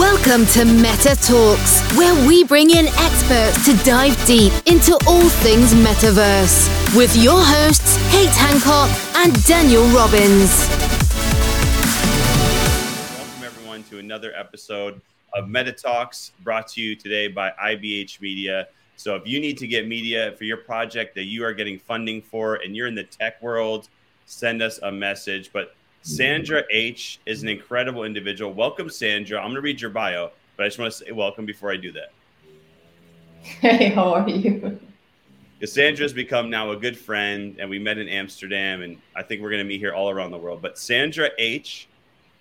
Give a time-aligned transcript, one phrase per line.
[0.00, 5.74] Welcome to Meta Talkz, where we bring in experts to dive deep into all things
[5.74, 10.66] metaverse with your hosts, Kate Hancock and Daniel Robbins.
[13.18, 15.02] Welcome, everyone, to another episode
[15.34, 18.68] of Meta Talkz brought to you today by IBH Media.
[18.96, 22.22] So, if you need to get media for your project that you are getting funding
[22.22, 23.90] for and you're in the tech world,
[24.24, 25.52] send us a message.
[25.52, 28.52] But Sandra H is an incredible individual.
[28.54, 29.38] Welcome, Sandra.
[29.38, 31.76] I'm going to read your bio, but I just want to say welcome before I
[31.76, 32.12] do that.
[33.42, 34.78] Hey, how are you?
[35.60, 39.42] Cassandra has become now a good friend, and we met in Amsterdam, and I think
[39.42, 40.62] we're going to meet here all around the world.
[40.62, 41.86] But Sandra H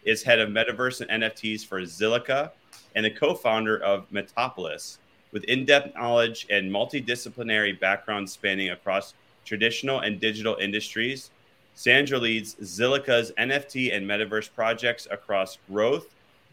[0.05, 2.51] is head of metaverse and NFTs for Zilliqa
[2.95, 4.99] and the co founder of Metapolis,
[5.33, 9.13] with in depth knowledge and multidisciplinary background spanning across
[9.43, 11.31] traditional and digital industries.
[11.79, 16.07] Sandra leads Zilliqa's NFT and metaverse projects across growth,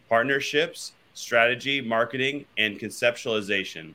[0.07, 3.93] partnerships, strategy, marketing, and conceptualization.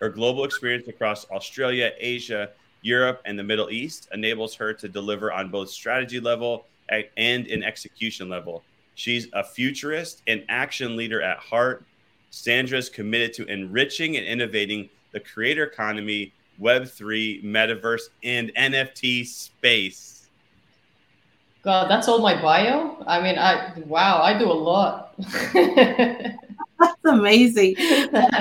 [0.00, 2.48] Her global experience across Australia, Asia,
[2.80, 7.62] Europe, and the Middle East enables her to deliver on both strategy level and in
[7.62, 8.62] execution level.
[8.94, 11.84] She's a futurist and action leader at heart.
[12.30, 20.12] Sandra is committed to enriching and innovating the creator economy, Web3, metaverse, and NFT space.
[21.64, 23.02] God, that's all my bio.
[23.06, 25.14] I mean, I wow, I do a lot.
[25.54, 27.76] that's amazing.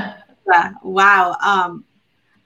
[0.84, 1.38] wow.
[1.42, 1.86] Um,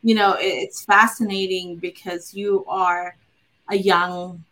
[0.03, 3.15] you know, it's fascinating because you are
[3.69, 4.43] a young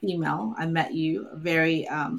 [0.00, 0.54] female.
[0.58, 2.18] I met you, a very um,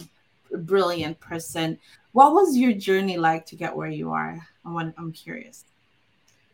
[0.60, 1.78] brilliant person.
[2.14, 4.40] What was your journey like to get where you are?
[4.66, 5.66] I'm, I'm curious.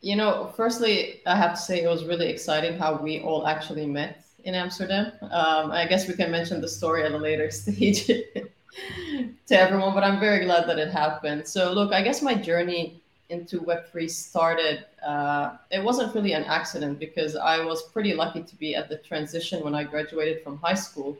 [0.02, 3.86] You know, firstly, I have to say it was really exciting how we all actually
[3.86, 5.12] met in Amsterdam.
[5.22, 10.04] Um, I guess we can mention the story at a later stage to everyone, but
[10.04, 11.48] I'm very glad that it happened.
[11.48, 17.00] So, look, I guess my journey into Web3 started, uh, it wasn't really an accident
[17.00, 20.74] because I was pretty lucky to be at the transition when I graduated from high
[20.74, 21.18] school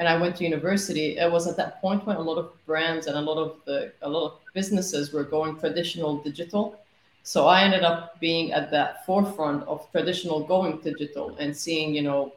[0.00, 1.18] and I went to university.
[1.18, 3.92] It was at that point when a lot of brands and a lot of the
[4.00, 6.80] a lot of businesses were going traditional digital
[7.22, 12.02] so I ended up being at that forefront of traditional going digital and seeing, you
[12.02, 12.32] know,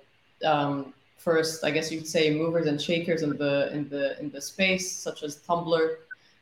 [0.45, 4.41] um, first I guess you'd say movers and shakers in the in the in the
[4.41, 5.95] space, such as Tumblr.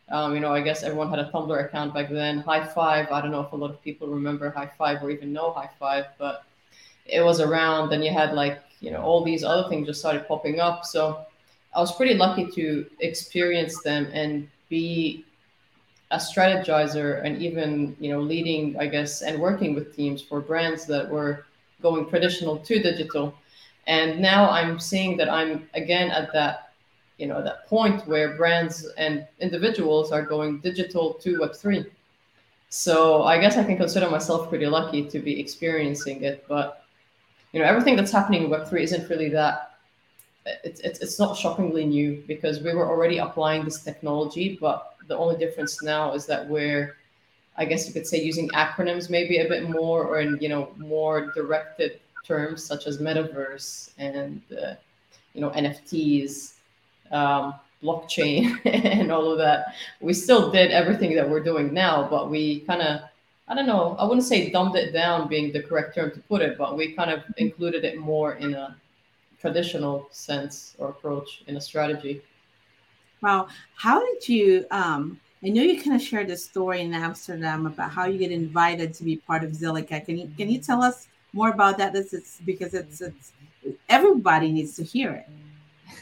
[0.09, 2.44] Um, you know, I guess everyone had a Tumblr account back then.
[2.44, 3.12] Hi5.
[3.12, 6.06] I don't know if a lot of people remember Hi5 or even know High Five,
[6.18, 6.44] but
[7.06, 7.94] it was around.
[7.94, 10.84] And you had like, you know, all these other things just started popping up.
[10.84, 11.25] So
[11.73, 15.23] I was pretty lucky to experience them and be
[16.11, 20.85] a strategizer and even you know leading i guess and working with teams for brands
[20.85, 21.45] that were
[21.81, 23.33] going traditional to digital.
[23.88, 26.72] And now i'm seeing that i'm again at that
[27.17, 31.85] you know that point where brands and individuals are going digital to web3
[32.69, 36.83] so i guess i can consider myself pretty lucky to be experiencing it but
[37.51, 39.78] you know everything that's happening in web3 isn't really that
[40.63, 45.17] it's, it's, it's not shockingly new because we were already applying this technology but the
[45.17, 46.95] only difference now is that we're,
[47.57, 50.72] I guess you could say, using acronyms maybe a bit more, or in you know
[50.77, 54.75] more directed terms such as metaverse and uh,
[55.33, 56.53] you know NFTs,
[57.11, 59.75] um, blockchain, and all of that.
[59.99, 63.01] We still did everything that we're doing now, but we kind of
[63.49, 63.97] I don't know.
[63.99, 66.93] I wouldn't say dumbed it down being the correct term to put it, but we
[66.93, 68.78] kind of included it more in a
[69.41, 72.22] traditional sense or approach in a strategy.
[73.22, 73.48] Wow.
[73.76, 77.92] How did you um I know you kind of shared a story in Amsterdam about
[77.92, 80.06] how you get invited to be part of Zilliqa.
[80.06, 81.94] Can you can you tell us more about that?
[81.94, 83.32] This is because it's it's
[83.90, 85.28] everybody needs to hear it.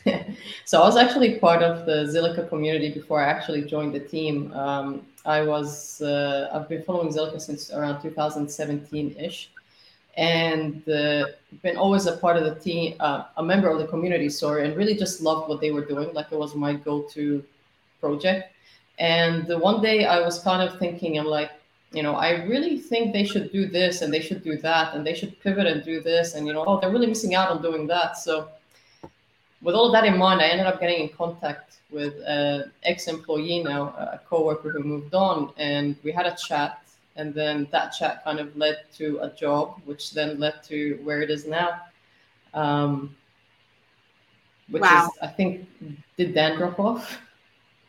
[0.65, 4.51] so I was actually part of the Zilliqa community before I actually joined the team.
[4.53, 9.51] Um, I was uh, I've been following Zilliqa since around 2017 ish,
[10.19, 11.27] and uh,
[11.63, 14.75] been always a part of the team, uh, a member of the community, sorry, and
[14.75, 16.13] really just loved what they were doing.
[16.13, 17.41] Like it was my go-to
[18.01, 18.51] project.
[18.99, 21.51] And one day I was kind of thinking, I'm like,
[21.93, 25.07] you know, I really think they should do this and they should do that and
[25.07, 26.35] they should pivot and do this.
[26.35, 28.17] And, you know, oh, they're really missing out on doing that.
[28.17, 28.49] So
[29.61, 33.63] with all of that in mind, I ended up getting in contact with an ex-employee
[33.63, 33.83] now,
[34.15, 36.83] a coworker who moved on, and we had a chat
[37.19, 41.21] and then that chat kind of led to a job, which then led to where
[41.21, 41.81] it is now.
[42.53, 43.15] Um,
[44.69, 45.09] which wow.
[45.11, 45.67] is, I think,
[46.17, 47.19] did Dan drop off?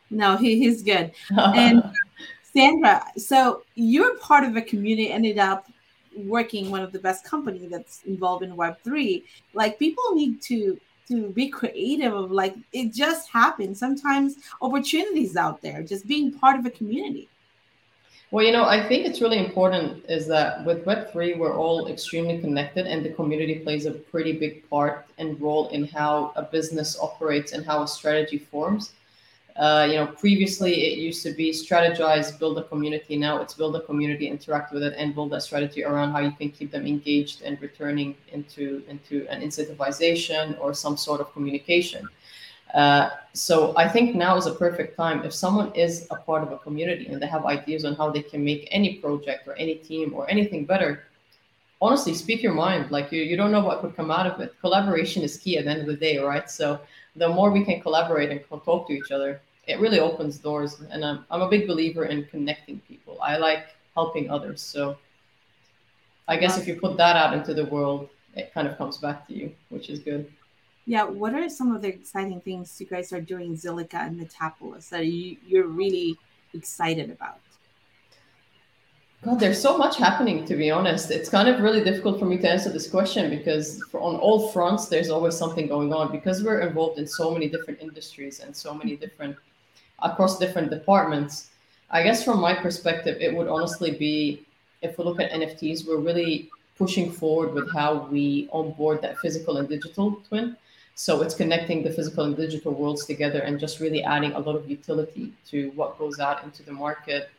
[0.09, 1.13] No, he, he's good.
[1.37, 1.81] and
[2.43, 5.71] Sandra, so you're part of a community, ended up
[6.25, 9.23] working one of the best company that's involved in Web three.
[9.53, 10.77] Like people need to
[11.07, 16.57] to be creative of like it just happens sometimes opportunities out there just being part
[16.57, 17.27] of a community
[18.31, 22.39] well you know i think it's really important is that with web3 we're all extremely
[22.39, 26.97] connected and the community plays a pretty big part and role in how a business
[26.99, 28.93] operates and how a strategy forms
[29.57, 33.17] uh, you know, previously it used to be strategize, build a community.
[33.17, 36.31] Now it's build a community, interact with it, and build a strategy around how you
[36.31, 42.07] can keep them engaged and returning into into an incentivization or some sort of communication.
[42.73, 46.51] Uh, so I think now is a perfect time if someone is a part of
[46.51, 49.75] a community and they have ideas on how they can make any project or any
[49.75, 51.03] team or anything better.
[51.81, 52.91] Honestly, speak your mind.
[52.91, 54.53] Like you, you don't know what could come out of it.
[54.61, 56.49] Collaboration is key at the end of the day, right?
[56.49, 56.79] So
[57.15, 60.81] the more we can collaborate and talk to each other, it really opens doors.
[60.91, 63.17] And I'm, I'm a big believer in connecting people.
[63.21, 63.65] I like
[63.95, 64.61] helping others.
[64.61, 64.97] So
[66.27, 69.27] I guess if you put that out into the world, it kind of comes back
[69.27, 70.31] to you, which is good.
[70.85, 74.89] Yeah, what are some of the exciting things you guys are doing, Zilliqa and Metapolis,
[74.89, 76.17] that you, you're really
[76.53, 77.39] excited about?
[79.23, 81.11] God, there's so much happening, to be honest.
[81.11, 84.87] It's kind of really difficult for me to answer this question because on all fronts,
[84.87, 88.73] there's always something going on because we're involved in so many different industries and so
[88.73, 89.35] many different,
[89.99, 91.51] across different departments.
[91.91, 94.43] I guess from my perspective, it would honestly be
[94.81, 99.57] if we look at NFTs, we're really pushing forward with how we onboard that physical
[99.57, 100.57] and digital twin.
[100.95, 104.55] So it's connecting the physical and digital worlds together and just really adding a lot
[104.55, 107.29] of utility to what goes out into the market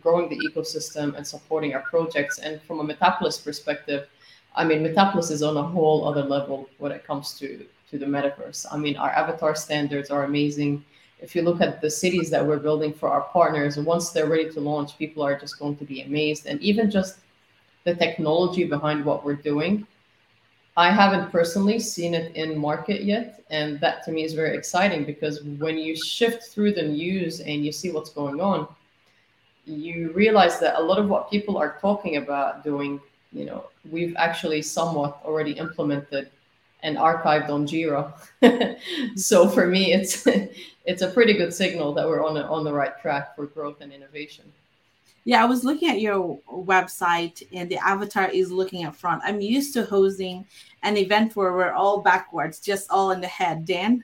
[0.00, 2.38] growing the ecosystem and supporting our projects.
[2.38, 4.08] And from a Metapolis perspective,
[4.54, 8.06] I mean, Metapolis is on a whole other level when it comes to to the
[8.06, 8.64] metaverse.
[8.72, 10.82] I mean, our avatar standards are amazing.
[11.20, 14.50] If you look at the cities that we're building for our partners, once they're ready
[14.50, 16.46] to launch, people are just going to be amazed.
[16.46, 17.18] And even just
[17.84, 19.86] the technology behind what we're doing,
[20.76, 23.42] I haven't personally seen it in market yet.
[23.50, 27.64] And that to me is very exciting because when you shift through the news and
[27.64, 28.66] you see what's going on,
[29.66, 33.00] you realize that a lot of what people are talking about doing,
[33.32, 36.30] you know, we've actually somewhat already implemented
[36.82, 38.12] and archived on Jira.
[39.16, 40.26] so for me, it's
[40.84, 43.80] it's a pretty good signal that we're on a, on the right track for growth
[43.82, 44.44] and innovation.
[45.24, 49.22] Yeah, I was looking at your website and the avatar is looking at front.
[49.24, 50.44] I'm used to hosting
[50.82, 53.64] an event where we're all backwards, just all in the head.
[53.64, 54.02] Dan?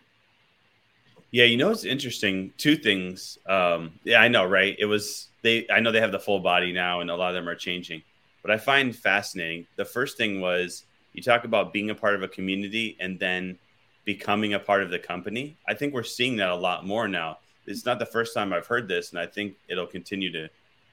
[1.33, 2.53] Yeah, you know it's interesting.
[2.57, 3.39] Two things.
[3.47, 4.77] Um, yeah, I know, right?
[4.79, 7.35] It was they I know they have the full body now and a lot of
[7.35, 8.03] them are changing.
[8.43, 9.67] But I find fascinating.
[9.77, 13.59] The first thing was you talk about being a part of a community and then
[14.05, 15.57] becoming a part of the company.
[15.69, 17.39] I think we're seeing that a lot more now.
[17.67, 20.49] It's not the first time I've heard this, and I think it'll continue to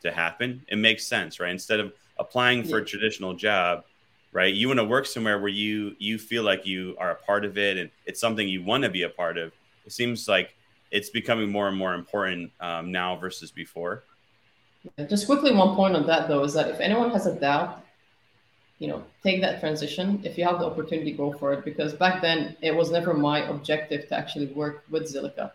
[0.06, 0.66] to happen.
[0.68, 1.52] It makes sense, right?
[1.52, 2.84] Instead of applying for yeah.
[2.84, 3.84] a traditional job,
[4.32, 4.54] right?
[4.54, 7.58] You want to work somewhere where you you feel like you are a part of
[7.58, 9.52] it and it's something you want to be a part of.
[9.86, 10.56] It seems like
[10.92, 14.04] it's becoming more and more important um, now versus before.
[15.10, 17.84] Just quickly, one point on that though is that if anyone has a doubt,
[18.80, 20.22] you know, take that transition.
[20.24, 21.64] If you have the opportunity, go for it.
[21.64, 25.52] Because back then, it was never my objective to actually work with Zilliqa.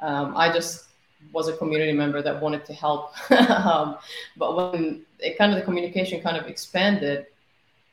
[0.00, 0.86] Um, I just
[1.32, 3.12] was a community member that wanted to help.
[3.30, 3.96] um,
[4.36, 7.26] but when it kind of the communication kind of expanded,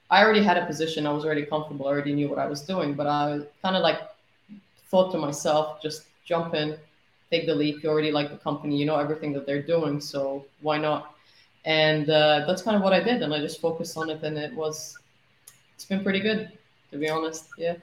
[0.10, 1.08] I already had a position.
[1.08, 1.88] I was already comfortable.
[1.88, 2.94] I already knew what I was doing.
[2.94, 4.00] But I kind of like
[4.90, 6.78] thought to myself, just jump in,
[7.32, 7.84] take the leap.
[7.84, 11.16] You already like the company, you know everything that they're doing, so why not?
[11.66, 14.38] And uh, that's kind of what I did, and I just focused on it, and
[14.38, 14.98] it was,
[15.76, 16.52] it's been pretty good,
[16.92, 17.46] to be honest.
[17.58, 17.76] Yeah.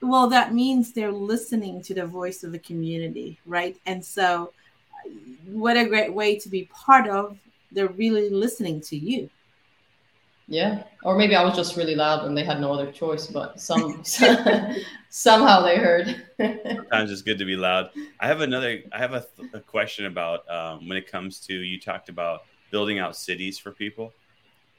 [0.00, 3.76] Well, that means they're listening to the voice of the community, right?
[3.86, 4.52] And so,
[5.46, 7.38] what a great way to be part of.
[7.72, 9.28] They're really listening to you.
[10.50, 13.60] Yeah, or maybe I was just really loud and they had no other choice, but
[13.60, 14.02] some
[15.10, 16.24] somehow they heard.
[16.38, 17.90] Sometimes it's good to be loud.
[18.18, 18.80] I have another.
[18.90, 22.98] I have a, a question about um, when it comes to you talked about building
[22.98, 24.12] out cities for people.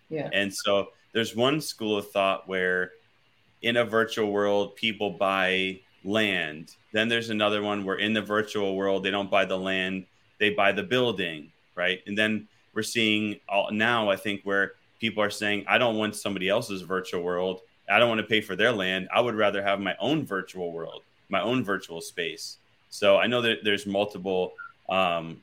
[0.10, 0.30] Yeah.
[0.34, 2.92] And so there's one school of thought where
[3.62, 6.76] in a virtual world people buy land.
[6.92, 10.06] Then there's another one where in the virtual world they don't buy the land,
[10.40, 12.00] they buy the building, right?
[12.08, 16.16] And then we're seeing all, now I think where people are saying, I don't want
[16.16, 17.62] somebody else's virtual world.
[17.90, 19.08] I don't want to pay for their land.
[19.14, 22.58] I would rather have my own virtual world, my own virtual space.
[22.90, 24.54] So I know that there's multiple
[24.90, 25.42] um,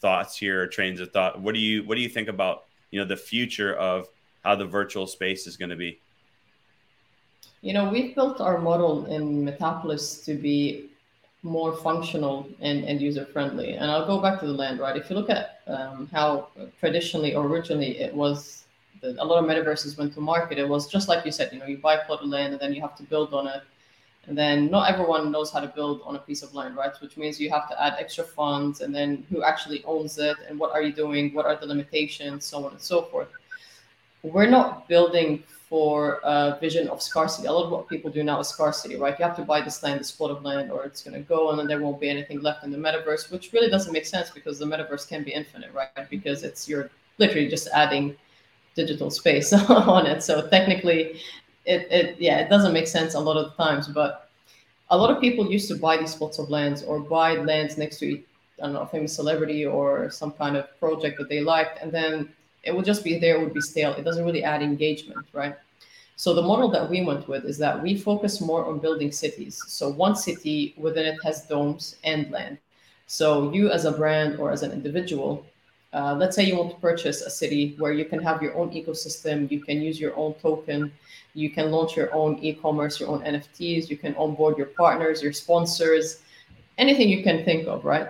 [0.00, 1.40] thoughts here, trains of thought.
[1.40, 4.08] What do you what do you think about you know the future of
[4.42, 5.98] how the virtual space is going to be?
[7.62, 10.90] You know, we've built our model in Metapolis to be
[11.44, 13.74] more functional and, and user friendly.
[13.74, 14.96] And I'll go back to the land, right?
[14.96, 16.48] If you look at um, how
[16.80, 18.64] traditionally or originally it was
[19.02, 21.66] a lot of metaverses went to market, it was just like you said, you know,
[21.66, 23.62] you buy a plot of land and then you have to build on it.
[24.26, 26.92] And then not everyone knows how to build on a piece of land, right?
[27.00, 30.58] Which means you have to add extra funds and then who actually owns it and
[30.58, 31.32] what are you doing?
[31.34, 32.44] What are the limitations?
[32.44, 33.28] So on and so forth.
[34.22, 37.48] We're not building for a vision of scarcity.
[37.48, 39.18] A lot of what people do now is scarcity, right?
[39.18, 41.48] You have to buy this land, this plot of land, or it's going to go
[41.48, 44.28] and then there won't be anything left in the metaverse, which really doesn't make sense
[44.28, 46.10] because the metaverse can be infinite, right?
[46.10, 48.14] Because it's you're literally just adding
[48.74, 49.50] digital space
[49.94, 50.22] on it.
[50.22, 51.22] So technically,
[51.64, 54.28] it, it yeah it doesn't make sense a lot of times but
[54.90, 57.98] a lot of people used to buy these plots of lands or buy lands next
[58.00, 58.20] to
[58.60, 61.92] I don't know a famous celebrity or some kind of project that they liked and
[61.92, 62.28] then
[62.64, 65.56] it would just be there it would be stale it doesn't really add engagement right
[66.16, 69.62] so the model that we went with is that we focus more on building cities
[69.66, 72.58] so one city within it has domes and land
[73.06, 75.44] so you as a brand or as an individual
[75.94, 78.70] uh, let's say you want to purchase a city where you can have your own
[78.70, 80.90] ecosystem you can use your own token
[81.34, 83.88] you can launch your own e-commerce, your own NFTs.
[83.88, 86.20] You can onboard your partners, your sponsors,
[86.78, 88.08] anything you can think of, right?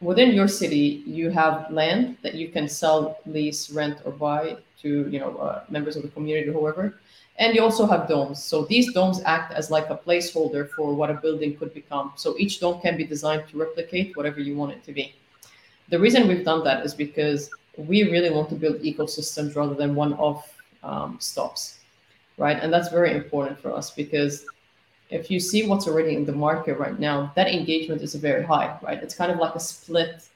[0.00, 5.08] Within your city, you have land that you can sell, lease, rent, or buy to
[5.10, 7.00] you know uh, members of the community or whoever.
[7.36, 8.42] And you also have domes.
[8.42, 12.12] So these domes act as like a placeholder for what a building could become.
[12.16, 15.14] So each dome can be designed to replicate whatever you want it to be.
[15.88, 19.94] The reason we've done that is because we really want to build ecosystems rather than
[19.94, 21.80] one-off um, stops
[22.40, 22.58] right?
[22.60, 24.46] And that's very important for us because
[25.10, 28.78] if you see what's already in the market right now, that engagement is very high,
[28.82, 29.02] right?
[29.02, 30.28] It's kind of like a split.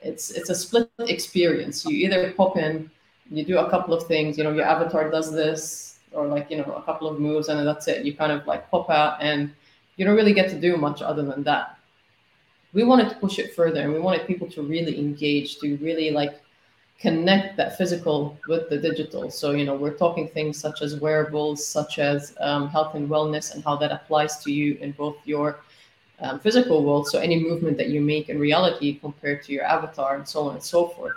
[0.00, 1.84] It's it's a split experience.
[1.84, 2.90] You either pop in,
[3.30, 6.58] you do a couple of things, you know, your avatar does this, or like you
[6.58, 8.04] know a couple of moves, and that's it.
[8.04, 9.52] You kind of like pop out, and
[9.96, 11.78] you don't really get to do much other than that.
[12.72, 16.10] We wanted to push it further, and we wanted people to really engage, to really
[16.10, 16.40] like
[16.98, 19.30] connect that physical with the digital.
[19.30, 23.54] So, you know, we're talking things such as wearables, such as um, health and wellness,
[23.54, 25.60] and how that applies to you in both your
[26.20, 27.08] um, physical world.
[27.08, 30.54] So, any movement that you make in reality compared to your avatar, and so on
[30.54, 31.16] and so forth.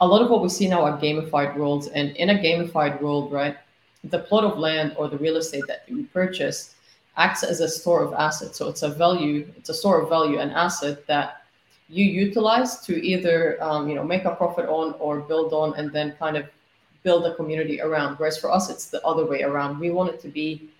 [0.00, 3.32] A lot of what we see now are gamified worlds, and in a gamified world,
[3.32, 3.56] right,
[4.04, 6.74] the plot of land or the real estate that you purchase
[7.16, 8.58] acts as a store of assets.
[8.58, 11.44] So, it's a value, it's a store of value, an asset that
[11.88, 15.92] you utilize to either um, you know make a profit on or build on and
[15.92, 16.46] then kind of
[17.02, 18.16] build a community around.
[18.16, 19.78] Whereas for us it's the other way around.
[19.78, 20.70] We want it to be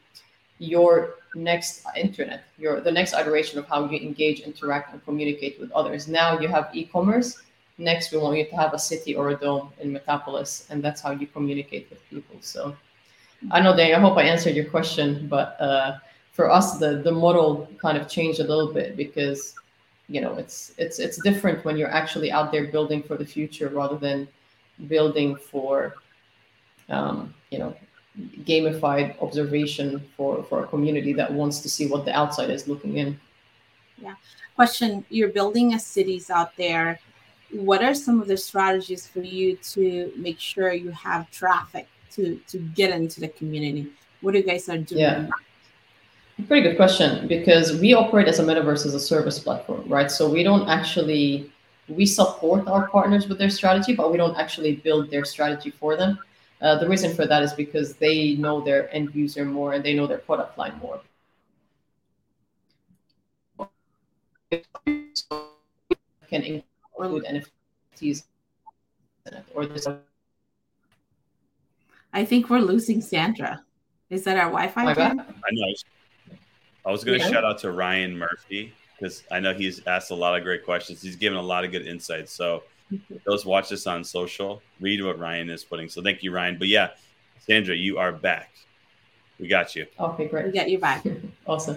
[0.58, 5.70] your next internet your the next iteration of how you engage interact and communicate with
[5.72, 6.08] others.
[6.08, 7.40] Now you have e-commerce.
[7.78, 11.00] Next we want you to have a city or a dome in metapolis and that's
[11.00, 12.36] how you communicate with people.
[12.40, 12.76] So
[13.52, 15.98] i know Dan, i hope i answered your question but uh,
[16.32, 19.54] for us the the model kind of changed a little bit because
[20.08, 23.68] you know it's it's it's different when you're actually out there building for the future
[23.68, 24.26] rather than
[24.86, 25.96] building for
[26.88, 27.74] um, you know
[28.44, 32.96] gamified observation for for a community that wants to see what the outside is looking
[32.96, 33.20] in.
[33.98, 34.14] Yeah.
[34.56, 36.98] Question you're building a cities out there.
[37.50, 42.40] What are some of the strategies for you to make sure you have traffic to
[42.48, 43.92] to get into the community?
[44.20, 45.00] What do you guys are doing?
[45.00, 45.28] Yeah.
[46.46, 50.10] Pretty good question because we operate as a metaverse as a service platform, right?
[50.10, 51.50] So we don't actually
[51.88, 55.96] we support our partners with their strategy, but we don't actually build their strategy for
[55.96, 56.18] them.
[56.60, 59.94] Uh, the reason for that is because they know their end user more and they
[59.94, 61.00] know their product line more.
[66.28, 68.24] Can include NFTs
[69.54, 69.86] or this.
[72.12, 73.62] I think we're losing Sandra.
[74.10, 74.92] Is that our Wi-Fi?
[74.92, 75.14] I
[75.52, 75.74] know.
[76.88, 77.30] I was going to yeah.
[77.30, 81.02] shout out to Ryan Murphy because I know he's asked a lot of great questions.
[81.02, 82.32] He's given a lot of good insights.
[82.32, 82.62] So
[83.26, 85.90] those watch this on social, read what Ryan is putting.
[85.90, 86.56] So thank you, Ryan.
[86.58, 86.92] But yeah,
[87.40, 88.54] Sandra, you are back.
[89.38, 89.86] We got you.
[90.00, 90.46] Okay, great.
[90.46, 91.04] We got you back.
[91.46, 91.76] awesome.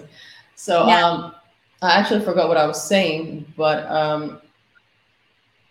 [0.54, 1.06] So yeah.
[1.06, 1.34] um,
[1.82, 4.40] I actually forgot what I was saying, but um,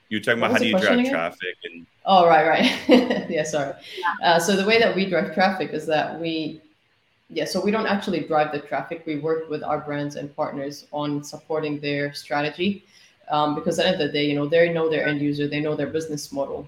[0.09, 1.11] you were talking about how do you drive again?
[1.11, 1.87] traffic and.
[2.05, 3.27] Oh right, right.
[3.29, 3.73] yeah, sorry.
[3.97, 4.33] Yeah.
[4.33, 6.61] Uh, so the way that we drive traffic is that we
[7.33, 9.03] yeah, so we don't actually drive the traffic.
[9.05, 12.83] We work with our brands and partners on supporting their strategy.
[13.29, 15.47] Um, because at the end of the day, you know, they know their end user,
[15.47, 16.67] they know their business model.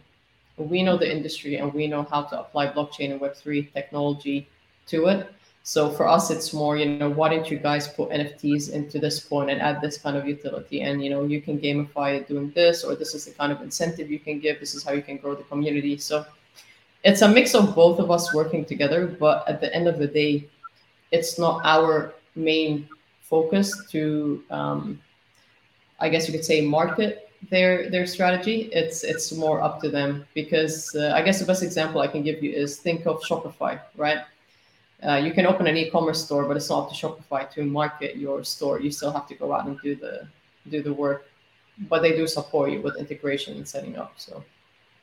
[0.55, 4.47] We know the industry and we know how to apply blockchain and Web3 technology
[4.87, 5.33] to it.
[5.63, 9.19] So for us, it's more, you know, why don't you guys put NFTs into this
[9.19, 10.81] point and add this kind of utility?
[10.81, 13.61] And, you know, you can gamify it doing this, or this is the kind of
[13.61, 14.59] incentive you can give.
[14.59, 15.97] This is how you can grow the community.
[15.97, 16.25] So
[17.03, 19.07] it's a mix of both of us working together.
[19.07, 20.49] But at the end of the day,
[21.17, 22.89] it's not our main
[23.21, 24.99] focus to, um,
[25.99, 28.57] I guess you could say, market their their strategy.
[28.73, 32.23] It's it's more up to them because uh, I guess the best example I can
[32.23, 34.21] give you is think of Shopify, right?
[35.05, 38.15] uh, you can open an e-commerce store, but it's not up to Shopify to market
[38.15, 38.79] your store.
[38.79, 40.27] You still have to go out and do the
[40.69, 41.25] do the work,
[41.89, 44.13] but they do support you with integration and setting up.
[44.15, 44.43] So,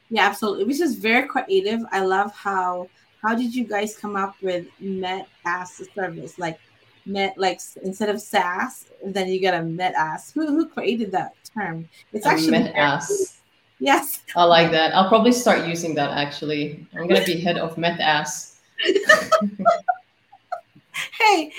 [0.08, 0.64] yeah, absolutely.
[0.64, 1.80] Which is very creative.
[1.92, 2.88] I love how
[3.22, 6.38] how did you guys come up with Met as a service?
[6.38, 6.58] Like
[7.06, 10.30] Met, like instead of SaaS, then you get a Met as.
[10.32, 11.88] Who who created that term?
[12.12, 13.40] It's actually Met as.
[13.78, 14.20] Yes.
[14.36, 14.94] I like that.
[14.94, 16.86] I'll probably start using that actually.
[16.94, 18.58] I'm gonna be head of Met as.
[18.84, 18.92] hey,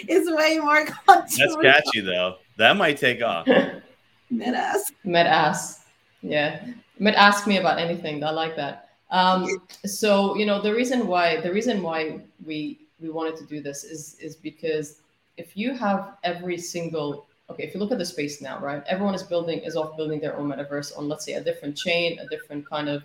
[0.07, 2.37] it's way more That's catchy though.
[2.57, 3.47] That might take off.
[4.29, 4.91] Met as.
[5.03, 5.79] Met as.
[6.21, 6.65] Yeah.
[6.99, 8.23] Met ask me about anything.
[8.23, 8.90] I like that.
[9.11, 9.47] Um,
[9.85, 13.83] so you know the reason why the reason why we we wanted to do this
[13.83, 15.01] is is because
[15.37, 19.13] if you have every single okay if you look at the space now right everyone
[19.13, 22.27] is building is off building their own metaverse on let's say a different chain a
[22.27, 23.03] different kind of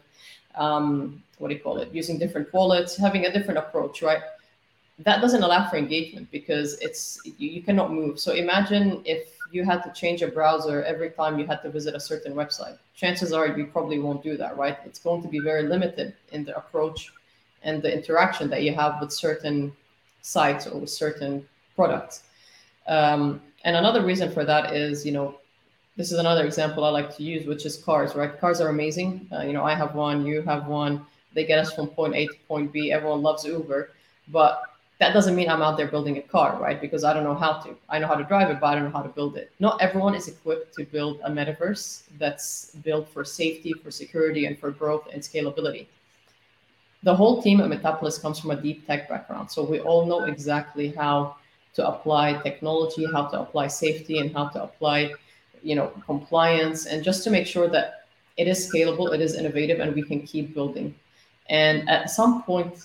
[0.56, 4.22] um, what do you call it using different wallets having a different approach right?
[5.00, 8.18] That doesn't allow for engagement because it's you, you cannot move.
[8.18, 11.94] So imagine if you had to change a browser every time you had to visit
[11.94, 15.38] a certain website chances are you probably won't do that right it's going to be
[15.38, 17.12] very limited in the approach
[17.62, 19.72] and the interaction that you have with certain
[20.22, 22.24] sites or with certain products
[22.86, 25.38] um, and another reason for that is, you know,
[25.96, 28.38] this is another example I like to use, which is cars, right?
[28.38, 29.28] Cars are amazing.
[29.32, 31.04] Uh, you know, I have one, you have one.
[31.32, 32.92] They get us from point A to point B.
[32.92, 33.90] Everyone loves Uber,
[34.28, 34.62] but
[34.98, 36.80] that doesn't mean I'm out there building a car, right?
[36.80, 37.76] Because I don't know how to.
[37.88, 39.50] I know how to drive it, but I don't know how to build it.
[39.60, 44.58] Not everyone is equipped to build a metaverse that's built for safety, for security, and
[44.58, 45.86] for growth and scalability.
[47.02, 50.24] The whole team at Metapolis comes from a deep tech background, so we all know
[50.24, 51.36] exactly how
[51.74, 55.12] to apply technology, how to apply safety, and how to apply,
[55.62, 58.06] you know, compliance, and just to make sure that
[58.38, 60.94] it is scalable, it is innovative, and we can keep building.
[61.48, 62.82] And at some point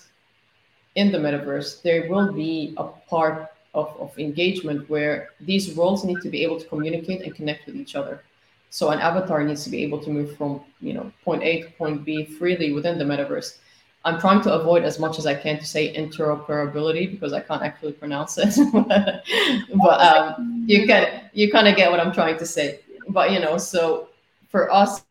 [0.94, 6.20] in the metaverse, there will be a part of, of engagement where these roles need
[6.20, 8.22] to be able to communicate and connect with each other.
[8.70, 11.70] So an avatar needs to be able to move from, you know, point A to
[11.72, 13.58] point B freely within the metaverse.
[14.04, 17.62] I'm trying to avoid as much as I can to say interoperability because I can't
[17.62, 18.54] actually pronounce it.
[19.82, 22.80] but um, you can you kind of get what I'm trying to say.
[23.08, 24.08] But you know, so
[24.48, 25.04] for us,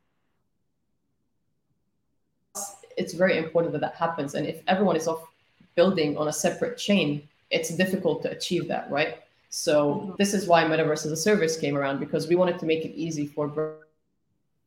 [2.98, 4.36] it's very important that that happens.
[4.36, 5.31] And if everyone is off
[5.76, 9.20] building on a separate chain, it's difficult to achieve that, right?
[9.50, 12.86] So this is why Metaverse as a Service came around because we wanted to make
[12.86, 13.48] it easy for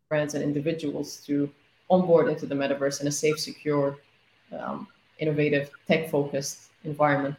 [0.08, 1.50] brands and individuals to
[1.90, 3.98] onboard into the metaverse in a safe, secure,
[4.58, 4.86] um,
[5.18, 7.36] innovative, tech focused environment.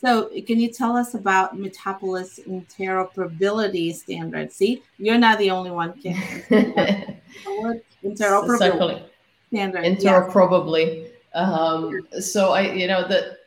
[0.00, 4.56] So, can you tell us about Metapolis interoperability standards?
[4.56, 5.92] See, you're not the only one.
[8.04, 9.02] interoperability
[9.48, 9.84] standard.
[9.84, 11.05] Interoperably.
[11.34, 13.38] Um, so, I, you know, that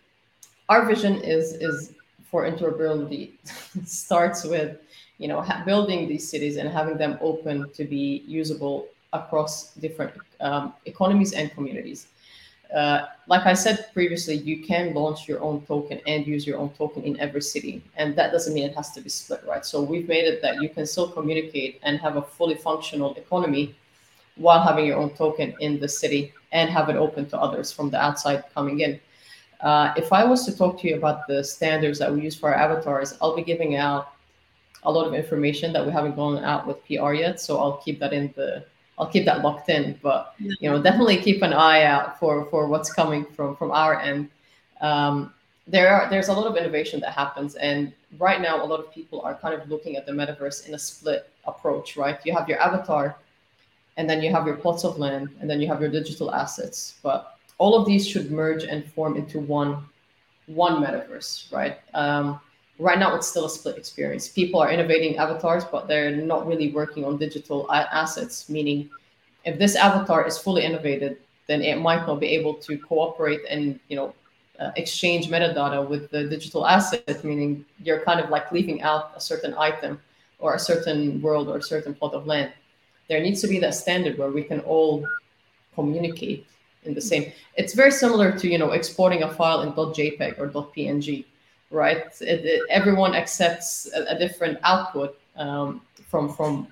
[0.69, 1.93] our vision is is
[2.29, 3.31] for interoperability
[3.85, 4.77] starts with,
[5.17, 10.73] you know, building these cities and having them open to be usable across different um,
[10.85, 12.07] economies and communities.
[12.73, 16.69] Uh, like I said previously, you can launch your own token and use your own
[16.71, 17.81] token in every city.
[17.95, 19.65] And that doesn't mean it has to be split, right?
[19.65, 23.75] So we've made it that you can still communicate and have a fully functional economy
[24.35, 27.89] while having your own token in the city and have it open to others from
[27.89, 28.99] the outside coming in.
[29.61, 32.53] Uh, if I was to talk to you about the standards that we use for
[32.53, 34.13] our avatars, I'll be giving out
[34.83, 37.41] a lot of information that we haven't gone out with PR yet.
[37.41, 38.65] So I'll keep that in the
[38.97, 39.97] I'll keep that locked in.
[40.01, 43.99] But you know, definitely keep an eye out for for what's coming from from our
[43.99, 44.29] end.
[44.81, 45.33] Um,
[45.67, 48.91] there are there's a lot of innovation that happens, and right now a lot of
[48.91, 51.95] people are kind of looking at the metaverse in a split approach.
[51.95, 53.17] Right, you have your avatar,
[53.99, 56.95] and then you have your plots of land, and then you have your digital assets.
[57.03, 59.83] But all of these should merge and form into one
[60.47, 61.77] one metaverse, right?
[61.93, 62.39] Um,
[62.79, 64.29] right now it's still a split experience.
[64.29, 68.47] People are innovating avatars, but they're not really working on digital assets.
[68.47, 68.89] Meaning,
[69.43, 73.81] if this avatar is fully innovated, then it might not be able to cooperate and
[73.89, 74.15] you know
[74.61, 77.21] uh, exchange metadata with the digital asset.
[77.25, 79.99] Meaning, you're kind of like leaving out a certain item
[80.39, 82.53] or a certain world or a certain plot of land.
[83.09, 85.05] There needs to be that standard where we can all
[85.75, 86.45] communicate
[86.83, 87.31] in the same.
[87.57, 91.25] It's very similar to you know exporting a file in .jpeg or .png
[91.71, 92.05] right?
[92.21, 96.67] It, it, everyone accepts a, a different output um, from from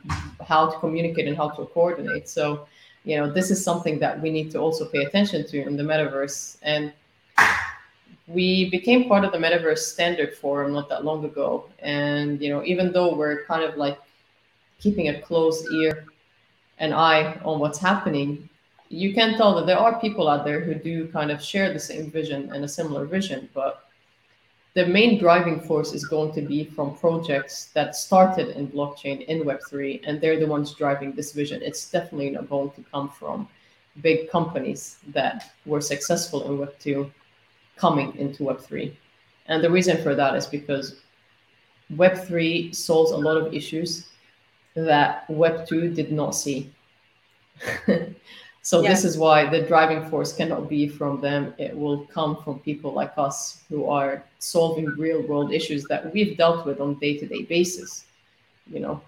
[0.46, 2.28] how to communicate and how to coordinate.
[2.28, 2.68] So,
[3.04, 5.84] you know, this is something that we need to also pay attention to in the
[5.84, 6.58] metaverse.
[6.62, 6.92] And
[8.28, 11.66] we became part of the metaverse standard forum not that long ago.
[11.80, 14.00] And you know, even though we're kind of like
[14.80, 16.06] keeping a close ear
[16.80, 18.50] and eye on what's happening,
[18.90, 21.80] you can tell that there are people out there who do kind of share the
[21.80, 23.88] same vision and a similar vision, but
[24.74, 29.42] the main driving force is going to be from projects that started in blockchain in
[29.42, 31.62] Web3, and they're the ones driving this vision.
[31.64, 33.48] It's definitely not going to come from
[34.02, 37.10] big companies that were successful in Web2
[37.76, 38.94] coming into Web3.
[39.48, 41.02] And the reason for that is because
[41.94, 44.10] Web3 solves a lot of issues
[44.86, 46.72] that Web2 did not see.
[48.62, 48.90] so yeah.
[48.90, 51.54] this is why the driving force cannot be from them.
[51.58, 56.38] It will come from people like us who are solving real world issues that we've
[56.38, 58.06] dealt with on day-to-day basis,
[58.68, 59.02] you know.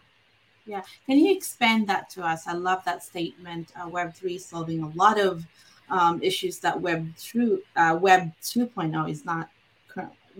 [0.65, 0.81] Yeah.
[1.05, 2.47] Can you expand that to us?
[2.47, 3.71] I love that statement.
[3.75, 5.45] Uh, Web3 solving a lot of
[5.89, 9.49] um, issues that Web, two, uh, Web 2.0 is not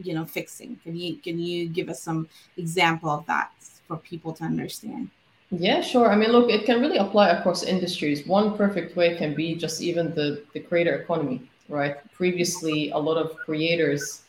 [0.04, 3.52] you know fixing can you can you give us some example of that
[3.88, 5.10] for people to understand
[5.52, 6.10] yeah sure.
[6.12, 8.28] I mean look it can really apply across industries.
[8.28, 11.98] One perfect way can be just even the the creator economy right?
[12.12, 14.24] Previously a lot of creators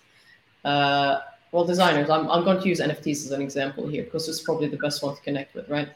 [0.65, 1.21] uh,
[1.53, 4.69] well designers I'm, I'm going to use nfts as an example here because it's probably
[4.69, 5.89] the best one to connect with right?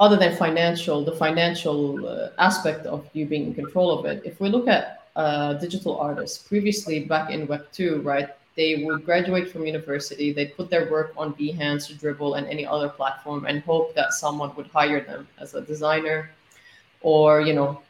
[0.00, 4.40] Other than financial the financial uh, aspect of you being in control of it if
[4.40, 6.38] we look at uh, digital artists.
[6.38, 11.12] Previously, back in Web 2, right, they would graduate from university, they'd put their work
[11.16, 15.54] on Behance, Dribbble, and any other platform and hope that someone would hire them as
[15.54, 16.30] a designer
[17.00, 17.80] or, you know,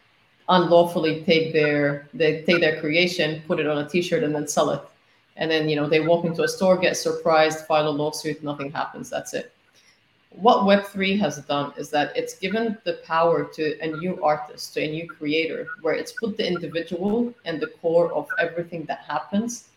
[0.49, 4.71] unlawfully take their they take their creation, put it on a t-shirt and then sell
[4.71, 4.83] it.
[5.37, 8.71] And then, you know, they walk into a store, get surprised, file a lawsuit, nothing
[8.71, 9.09] happens.
[9.09, 9.53] That's it
[10.37, 14.83] what Web3 has done is that it's given the power to a new artist, to
[14.83, 19.69] a new creator, where it's put the individual and the core of everything that happens.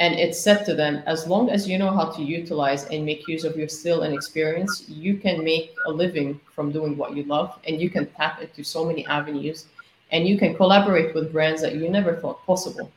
[0.00, 3.28] And it's said to them, as long as you know how to utilize and make
[3.28, 7.22] use of your skill and experience, you can make a living from doing what you
[7.24, 9.66] love and you can tap into so many avenues
[10.10, 12.90] and you can collaborate with brands that you never thought possible.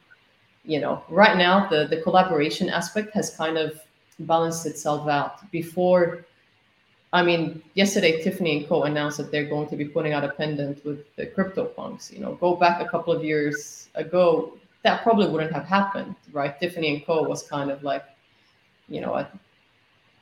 [0.63, 3.81] You know, right now, the, the collaboration aspect has kind of
[4.19, 5.51] balanced itself out.
[5.51, 6.25] Before,
[7.11, 10.29] I mean, yesterday Tiffany and Co announced that they're going to be putting out a
[10.29, 12.13] pendant with the CryptoPunks.
[12.13, 16.57] You know, go back a couple of years ago, that probably wouldn't have happened, right?
[16.59, 18.03] Tiffany and Co was kind of like,
[18.87, 19.27] you know, a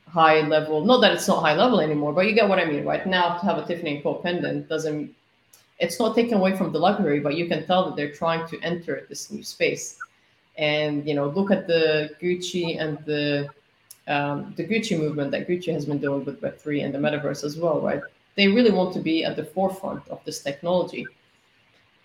[0.08, 0.86] high level.
[0.86, 3.06] Not that it's not high level anymore, but you get what I mean, right?
[3.06, 5.13] Now to have a Tiffany and Co pendant doesn't.
[5.80, 8.60] It's not taken away from the luxury, but you can tell that they're trying to
[8.62, 9.97] enter this new space.
[10.58, 13.50] And you know, look at the Gucci and the
[14.08, 17.58] um, the Gucci movement that Gucci has been doing with Web3 and the metaverse as
[17.58, 18.02] well, right?
[18.36, 21.08] They really want to be at the forefront of this technology.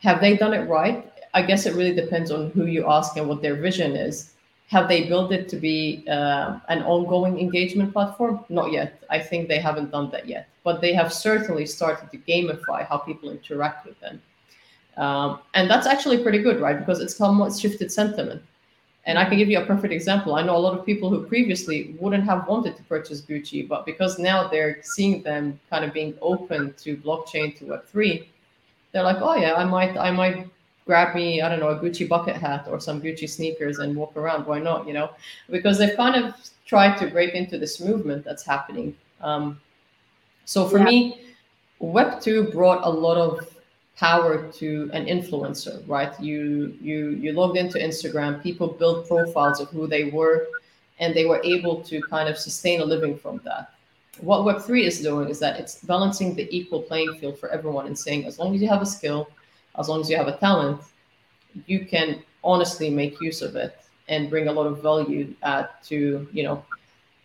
[0.00, 1.10] Have they done it right?
[1.34, 4.32] I guess it really depends on who you ask and what their vision is.
[4.68, 8.44] Have they built it to be uh, an ongoing engagement platform?
[8.48, 9.02] Not yet.
[9.10, 10.48] I think they haven't done that yet.
[10.64, 14.20] But they have certainly started to gamify how people interact with them.
[14.96, 16.78] Um, and that's actually pretty good, right?
[16.78, 18.42] Because it's somewhat shifted sentiment
[19.06, 20.34] and I can give you a perfect example.
[20.34, 23.86] I know a lot of people who previously wouldn't have wanted to purchase Gucci, but
[23.86, 28.26] because now they're seeing them kind of being open to blockchain to Web3,
[28.90, 30.48] they're like, oh yeah, I might, I might
[30.86, 34.16] grab me, I don't know, a Gucci bucket hat or some Gucci sneakers and walk
[34.16, 34.46] around.
[34.46, 34.86] Why not?
[34.86, 35.10] You know,
[35.50, 38.96] because they've kind of tried to break into this movement that's happening.
[39.20, 39.60] Um,
[40.44, 40.84] so for yeah.
[40.84, 41.20] me,
[41.82, 43.52] Web2 brought a lot of
[43.96, 46.18] power to an influencer, right?
[46.20, 50.46] You you you logged into Instagram, people built profiles of who they were,
[51.00, 53.72] and they were able to kind of sustain a living from that.
[54.20, 57.98] What Web3 is doing is that it's balancing the equal playing field for everyone and
[57.98, 59.28] saying, as long as you have a skill,
[59.78, 60.80] as long as you have a talent,
[61.66, 66.28] you can honestly make use of it and bring a lot of value uh, to
[66.32, 66.64] you know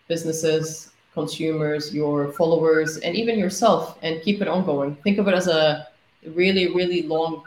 [0.07, 4.95] businesses, consumers, your followers, and even yourself, and keep it ongoing.
[5.03, 5.87] Think of it as a
[6.25, 7.43] really, really long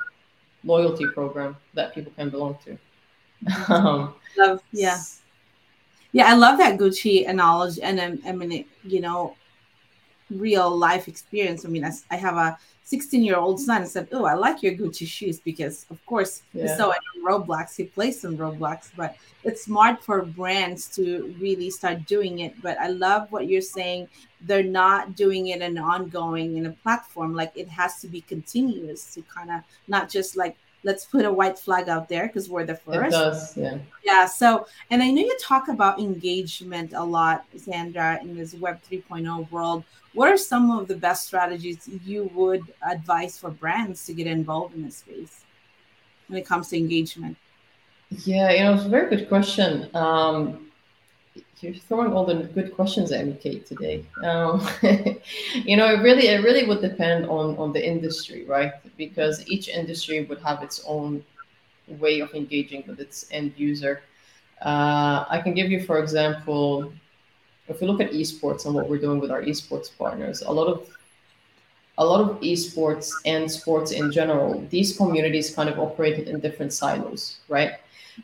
[0.64, 2.78] loyalty program that people can belong to.
[3.72, 4.98] um, love, yeah.
[6.12, 7.82] Yeah, I love that Gucci analogy.
[7.82, 9.36] And I, I mean, you know,
[10.30, 11.64] real life experience.
[11.64, 14.62] I mean, I, I have a 16 year old son and said, Oh, I like
[14.62, 16.62] your Gucci shoes because, of course, yeah.
[16.62, 17.76] he saw it on Roblox.
[17.76, 22.60] He plays some Roblox, but it's smart for brands to really start doing it.
[22.62, 24.08] But I love what you're saying.
[24.42, 27.34] They're not doing it and ongoing in a platform.
[27.34, 31.32] Like it has to be continuous to kind of not just like let's put a
[31.32, 33.08] white flag out there because we're the first.
[33.08, 33.78] It does, yeah.
[34.04, 34.26] Yeah.
[34.26, 39.50] So, and I know you talk about engagement a lot, Sandra, in this Web 3.0
[39.50, 39.82] world.
[40.12, 44.76] What are some of the best strategies you would advise for brands to get involved
[44.76, 45.40] in this space
[46.28, 47.36] when it comes to engagement?
[48.10, 49.88] Yeah, you know, it's a very good question.
[49.94, 50.63] Um,
[51.60, 54.04] you're throwing all the good questions at me, Kate, today.
[54.22, 54.66] Um,
[55.54, 58.72] you know, it really, it really would depend on on the industry, right?
[58.96, 61.24] Because each industry would have its own
[61.88, 64.02] way of engaging with its end user.
[64.62, 66.92] Uh, I can give you, for example,
[67.68, 70.66] if we look at esports and what we're doing with our esports partners, a lot
[70.66, 70.88] of
[71.98, 76.72] a lot of esports and sports in general, these communities kind of operated in different
[76.72, 77.74] silos, right?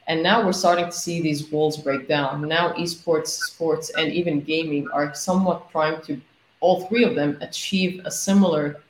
[0.06, 2.46] And now we're starting to see these walls break down.
[2.46, 6.20] Now esports, sports, and even gaming are somewhat primed to
[6.60, 8.80] all three of them achieve a similar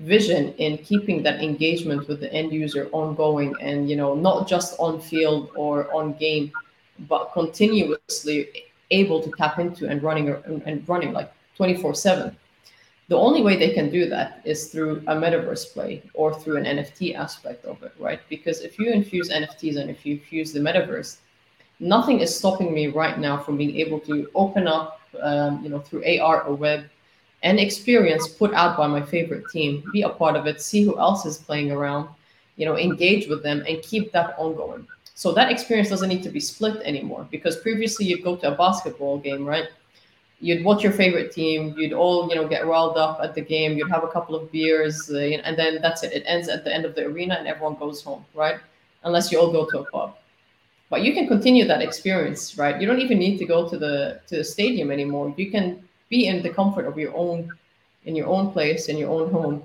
[0.00, 4.78] vision in keeping that engagement with the end user ongoing and you know not just
[4.78, 6.52] on field or on game
[7.08, 10.28] but continuously able to tap into and running
[10.66, 12.36] and running like 24 7
[13.08, 16.64] the only way they can do that is through a metaverse play or through an
[16.64, 20.60] nft aspect of it right because if you infuse nfts and if you infuse the
[20.60, 21.18] metaverse
[21.78, 25.78] nothing is stopping me right now from being able to open up um, you know
[25.78, 26.84] through ar or web
[27.42, 30.98] an experience put out by my favorite team be a part of it see who
[30.98, 32.08] else is playing around
[32.56, 36.28] you know engage with them and keep that ongoing so that experience doesn't need to
[36.28, 39.68] be split anymore because previously you'd go to a basketball game, right?
[40.40, 43.78] You'd watch your favorite team, you'd all, you know, get riled up at the game,
[43.78, 46.12] you'd have a couple of beers, uh, and then that's it.
[46.12, 48.58] It ends at the end of the arena and everyone goes home, right?
[49.04, 50.16] Unless you all go to a pub.
[50.90, 52.80] But you can continue that experience, right?
[52.80, 55.34] You don't even need to go to the to the stadium anymore.
[55.36, 57.50] You can be in the comfort of your own
[58.04, 59.62] in your own place in your own home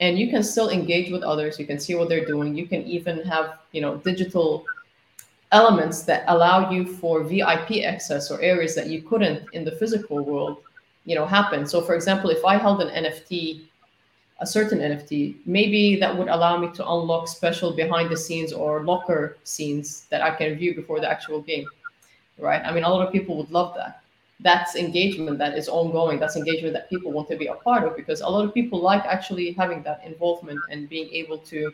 [0.00, 2.82] and you can still engage with others you can see what they're doing you can
[2.82, 4.64] even have you know digital
[5.52, 10.24] elements that allow you for VIP access or areas that you couldn't in the physical
[10.24, 10.58] world,
[11.04, 11.66] you know, happen.
[11.66, 13.62] So for example, if I held an NFT,
[14.40, 18.82] a certain NFT, maybe that would allow me to unlock special behind the scenes or
[18.82, 21.66] locker scenes that I can view before the actual game.
[22.38, 22.62] Right.
[22.62, 24.02] I mean, a lot of people would love that.
[24.40, 26.18] That's engagement that is ongoing.
[26.18, 28.78] That's engagement that people want to be a part of because a lot of people
[28.78, 31.72] like actually having that involvement and being able to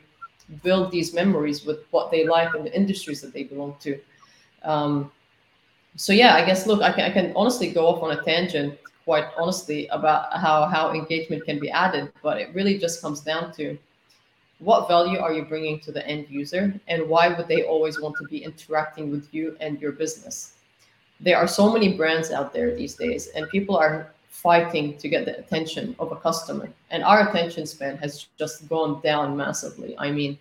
[0.62, 3.98] build these memories with what they like and the industries that they belong to.
[4.62, 5.10] Um,
[5.96, 8.78] so yeah, I guess look, I can I can honestly go off on a tangent,
[9.04, 13.52] quite honestly, about how how engagement can be added, but it really just comes down
[13.54, 13.78] to
[14.58, 18.14] what value are you bringing to the end user, and why would they always want
[18.18, 20.54] to be interacting with you and your business?
[21.20, 25.24] There are so many brands out there these days, and people are fighting to get
[25.26, 26.68] the attention of a customer.
[26.90, 29.94] And our attention span has just gone down massively.
[29.98, 30.38] I mean,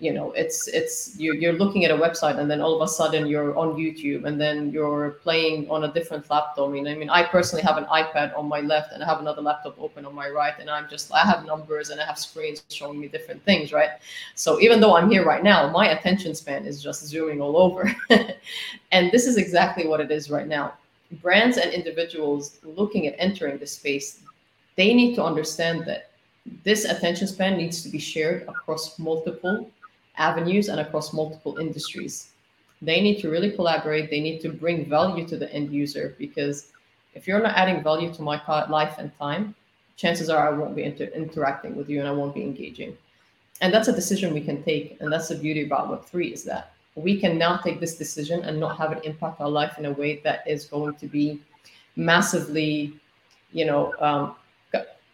[0.00, 2.88] you know it's it's you're, you're looking at a website and then all of a
[2.88, 6.94] sudden you're on youtube and then you're playing on a different laptop i mean i
[6.94, 10.04] mean i personally have an ipad on my left and i have another laptop open
[10.04, 13.08] on my right and i'm just i have numbers and i have screens showing me
[13.08, 13.90] different things right
[14.36, 17.92] so even though i'm here right now my attention span is just zooming all over
[18.92, 20.74] and this is exactly what it is right now
[21.22, 24.20] brands and individuals looking at entering the space,
[24.76, 26.10] they need to understand that
[26.64, 29.70] this attention span needs to be shared across multiple
[30.16, 32.32] avenues and across multiple industries.
[32.80, 34.10] They need to really collaborate.
[34.10, 36.72] They need to bring value to the end user because
[37.14, 39.54] if you're not adding value to my life and time,
[39.96, 42.96] chances are I won't be inter- interacting with you and I won't be engaging.
[43.60, 44.96] And that's a decision we can take.
[45.00, 48.58] And that's the beauty about Web3 is that we can now take this decision and
[48.58, 51.40] not have it impact our life in a way that is going to be
[51.96, 52.94] massively,
[53.52, 54.34] you know, um,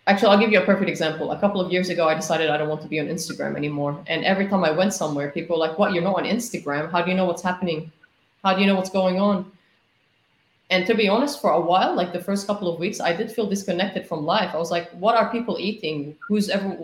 [0.07, 1.33] actually i'll give you a perfect example.
[1.33, 4.03] A couple of years ago i decided i don't want to be on instagram anymore.
[4.07, 5.93] And every time i went somewhere people were like what?
[5.93, 6.91] You're not on instagram?
[6.91, 7.91] How do you know what's happening?
[8.43, 9.51] How do you know what's going on?
[10.71, 13.31] And to be honest for a while like the first couple of weeks i did
[13.31, 14.51] feel disconnected from life.
[14.55, 16.17] I was like what are people eating?
[16.27, 16.77] Who's ever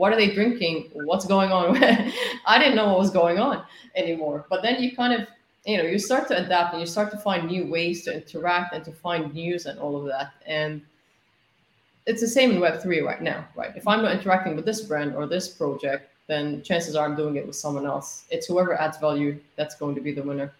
[0.00, 0.88] what are they drinking?
[0.94, 1.76] What's going on?
[2.46, 3.62] I didn't know what was going on
[3.94, 4.46] anymore.
[4.48, 5.28] But then you kind of,
[5.66, 8.74] you know, you start to adapt and you start to find new ways to interact
[8.74, 10.32] and to find news and all of that.
[10.46, 10.80] And
[12.06, 13.76] it's the same in Web3 right now, right?
[13.76, 17.36] If I'm not interacting with this brand or this project, then chances are I'm doing
[17.36, 18.24] it with someone else.
[18.30, 20.54] It's whoever adds value that's going to be the winner.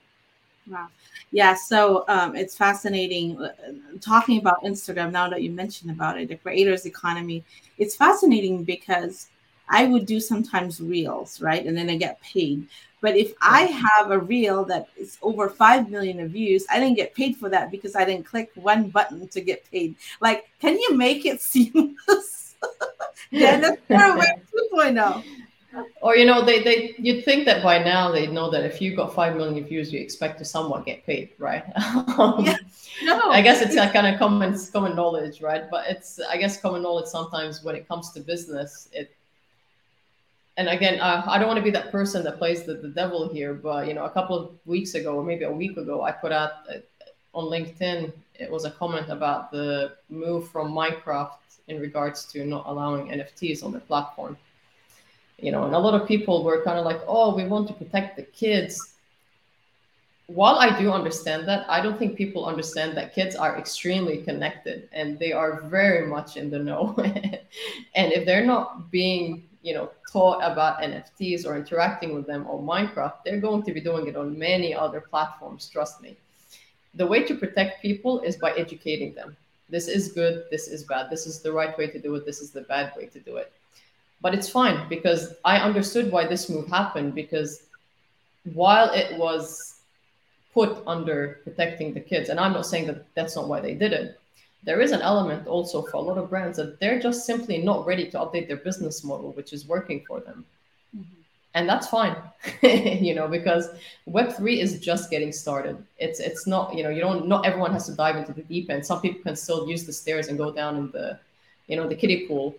[0.66, 0.88] Wow.
[1.32, 3.52] Yeah, so um, it's fascinating uh,
[4.00, 7.44] talking about Instagram now that you mentioned about it, the creators economy.
[7.78, 9.28] It's fascinating because
[9.68, 11.64] I would do sometimes reels, right?
[11.64, 12.66] And then I get paid.
[13.00, 16.96] But if I have a reel that is over 5 million of views, I didn't
[16.96, 19.94] get paid for that because I didn't click one button to get paid.
[20.20, 22.56] Like, can you make it seamless?
[23.30, 25.24] yeah, that's 2.0
[26.00, 28.96] or you know they they you'd think that by now they know that if you
[28.96, 31.64] got five million views you expect to somewhat get paid right?
[32.20, 32.56] Um, yeah.
[33.04, 33.30] no.
[33.30, 35.70] I guess it's a kind of common common knowledge right?
[35.70, 39.14] But it's i guess common knowledge sometimes when it comes to business it
[40.56, 43.28] and again uh, i don't want to be that person that plays the, the devil
[43.32, 46.12] here but you know a couple of weeks ago or maybe a week ago i
[46.12, 46.78] put out uh,
[47.34, 52.64] on linkedin it was a comment about the move from minecraft in regards to not
[52.66, 54.36] allowing nfts on the platform
[55.42, 57.74] you know and a lot of people were kind of like oh we want to
[57.74, 58.90] protect the kids
[60.34, 64.88] while I do understand that, I don't think people understand that kids are extremely connected
[64.92, 66.94] and they are very much in the know.
[67.96, 72.64] and if they're not being, you know, taught about NFTs or interacting with them on
[72.64, 76.16] Minecraft, they're going to be doing it on many other platforms, trust me.
[76.94, 79.36] The way to protect people is by educating them.
[79.68, 82.40] This is good, this is bad, this is the right way to do it, this
[82.40, 83.52] is the bad way to do it.
[84.20, 87.62] But it's fine because I understood why this move happened because
[88.52, 89.80] while it was
[90.52, 92.28] put under protecting the kids.
[92.28, 94.18] And I'm not saying that that's not why they did it.
[94.62, 97.86] There is an element also for a lot of brands that they're just simply not
[97.86, 100.44] ready to update their business model, which is working for them.
[100.94, 101.20] Mm-hmm.
[101.54, 102.16] And that's fine,
[102.62, 103.70] you know, because
[104.08, 105.82] Web3 is just getting started.
[105.98, 108.70] It's it's not, you know, you don't not everyone has to dive into the deep
[108.70, 108.84] end.
[108.84, 111.18] Some people can still use the stairs and go down in the,
[111.66, 112.54] you know, the kiddie pool,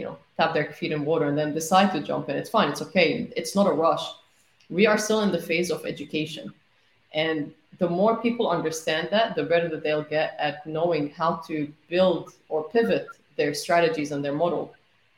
[0.00, 2.36] you know, tap their feet in water and then decide to jump in.
[2.36, 2.68] It's fine.
[2.70, 3.30] It's okay.
[3.36, 4.04] It's not a rush.
[4.68, 6.52] We are still in the phase of education
[7.12, 11.72] and the more people understand that, the better that they'll get at knowing how to
[11.88, 14.74] build or pivot their strategies and their model.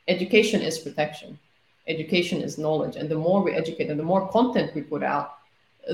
[0.07, 1.37] Education is protection.
[1.87, 2.95] Education is knowledge.
[2.95, 5.37] And the more we educate and the more content we put out,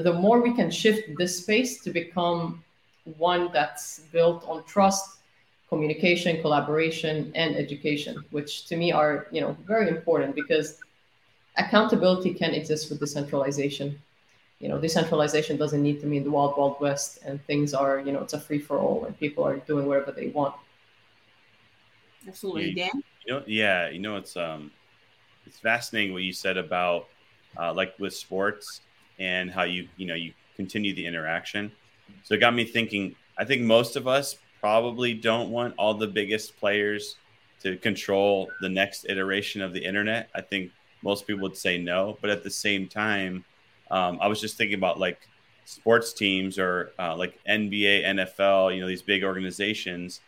[0.04, 2.63] the more we can shift this space to become
[3.17, 5.18] one that's built on trust,
[5.69, 10.79] communication, collaboration, and education, which to me are, you know, very important because
[11.58, 13.97] accountability can exist with decentralization
[14.60, 18.12] you know, decentralization doesn't need to mean the wild, wild west and things are, you
[18.12, 20.53] know, it's a free for all and people are doing whatever they want.
[22.27, 23.01] Absolutely, Dan.
[23.25, 24.71] You know, yeah, you know, it's um,
[25.45, 27.08] it's fascinating what you said about
[27.58, 28.82] uh, like with sports
[29.17, 31.71] and how you, you know, you continue the interaction.
[32.23, 33.15] So it got me thinking.
[33.38, 37.15] I think most of us probably don't want all the biggest players
[37.62, 40.30] to control the next iteration of the internet.
[40.36, 43.45] I think most people would say no, but at the same time
[43.91, 45.28] um, I was just thinking about like
[45.65, 50.22] sports teams or uh, like NBA, NFL, you know, these big organizations.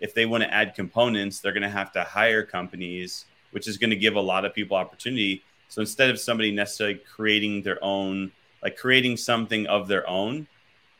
[0.00, 3.78] If they want to add components, they're going to have to hire companies, which is
[3.78, 5.42] going to give a lot of people opportunity.
[5.68, 10.46] So instead of somebody necessarily creating their own, like creating something of their own,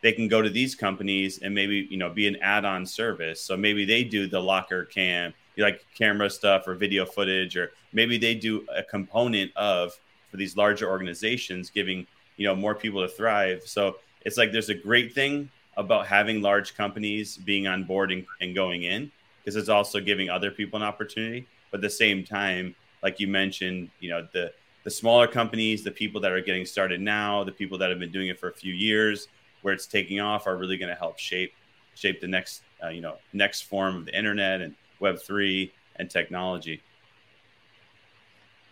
[0.06, 3.40] they can go to these companies and maybe you know be an add-on service.
[3.40, 8.16] So maybe they do the locker cam, like camera stuff or video footage, or maybe
[8.16, 9.98] they do a component of
[10.30, 13.62] for these larger organizations, giving you know more people to thrive.
[13.64, 18.24] So it's like there's a great thing about having large companies being on board and,
[18.40, 21.48] and going in because it's also giving other people an opportunity.
[21.72, 24.52] But at the same time, like you mentioned, you know the
[24.84, 28.12] the smaller companies, the people that are getting started now, the people that have been
[28.12, 29.26] doing it for a few years,
[29.66, 31.52] where it's taking off, are really going to help shape
[31.96, 36.08] shape the next uh, you know next form of the internet and Web three and
[36.08, 36.80] technology.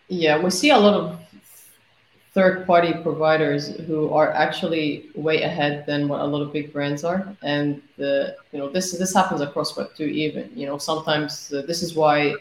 [0.07, 1.19] Yeah, we see a lot of
[2.33, 7.03] third party providers who are actually way ahead than what a lot of big brands
[7.03, 7.35] are.
[7.43, 11.63] And the you know this this happens across web 2 even you know sometimes uh,
[11.63, 12.35] this is why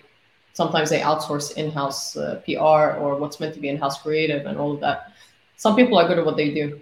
[0.53, 4.73] sometimes they outsource in-house uh, pr or what's meant to be in-house creative and all
[4.75, 5.11] of that.
[5.57, 6.81] Some people are good at what they do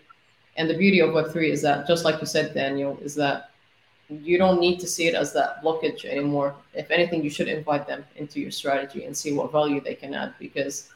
[0.56, 3.50] and the beauty of web3 is that just like you said daniel is that
[4.08, 7.86] you don't need to see it as that blockage anymore if anything you should invite
[7.86, 10.90] them into your strategy and see what value they can add because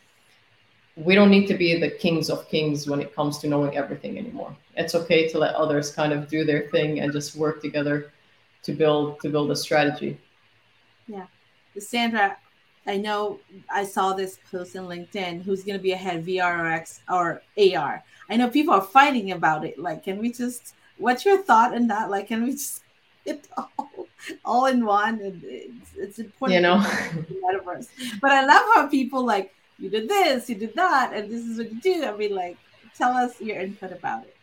[0.97, 4.19] we don't need to be the kings of kings when it comes to knowing everything
[4.19, 4.57] anymore.
[4.77, 8.13] It's okay to let others kind of do their thing and just work together
[8.63, 10.19] to build to build a strategy.
[11.07, 11.27] Yeah.
[11.79, 12.39] Sandra,
[12.87, 15.43] I know I saw this post in LinkedIn.
[15.43, 18.03] Who's going to be ahead, VR or X or AR?
[18.31, 19.79] I know people are fighting about it.
[19.79, 20.75] Like, can we just?
[20.99, 22.11] What's your thought on that?
[22.11, 22.83] Like, can we just
[23.27, 24.07] it all,
[24.45, 25.21] all in one?
[25.21, 26.57] And it's, it's important.
[26.57, 27.89] You know, metaverse.
[28.21, 31.59] But I love how people like you did this, you did that, and this is
[31.59, 32.05] what you do.
[32.05, 32.57] I mean, like,
[32.97, 34.37] tell us your input about it.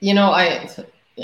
[0.00, 0.68] You know, I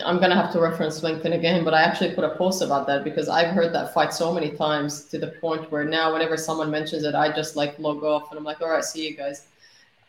[0.04, 3.04] I'm gonna have to reference LinkedIn again, but I actually put a post about that
[3.04, 6.70] because I've heard that fight so many times to the point where now whenever someone
[6.70, 9.46] mentions it, I just like log off and I'm like, all right, see you guys.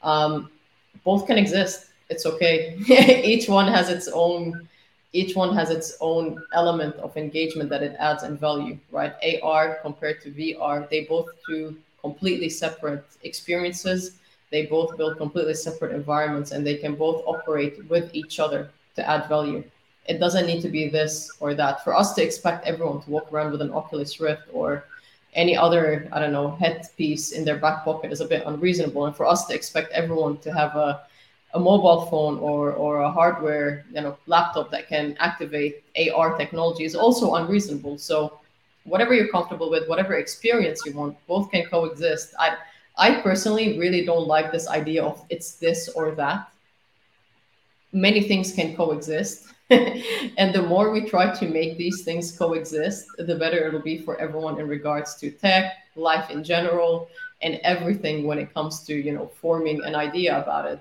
[0.02, 0.50] Um,
[1.04, 1.88] both can exist.
[2.10, 2.78] It's okay.
[3.26, 4.70] each one has its own
[5.12, 9.14] each one has its own element of engagement that it adds and value, right?
[9.44, 14.16] AR compared to VR, they both do completely separate experiences.
[14.50, 19.08] They both build completely separate environments and they can both operate with each other to
[19.08, 19.64] add value.
[20.06, 21.84] It doesn't need to be this or that.
[21.84, 24.86] For us to expect everyone to walk around with an Oculus Rift or
[25.34, 29.06] any other, I don't know, headpiece in their back pocket is a bit unreasonable.
[29.06, 31.02] And for us to expect everyone to have a,
[31.54, 36.84] a mobile phone or, or a hardware, you know, laptop that can activate AR technology
[36.84, 37.98] is also unreasonable.
[37.98, 38.40] So
[38.84, 42.34] whatever you're comfortable with, whatever experience you want, both can coexist.
[42.40, 42.58] I
[42.98, 46.48] I personally really don't like this idea of it's this or that.
[47.92, 49.53] many things can coexist.
[49.70, 54.18] and the more we try to make these things coexist, the better it'll be for
[54.18, 57.10] everyone in regards to tech, life in general,
[57.42, 60.80] and everything when it comes to, you know, forming an idea about it.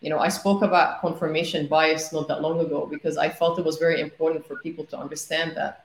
[0.00, 3.64] You know, I spoke about confirmation bias not that long ago because I felt it
[3.64, 5.84] was very important for people to understand that.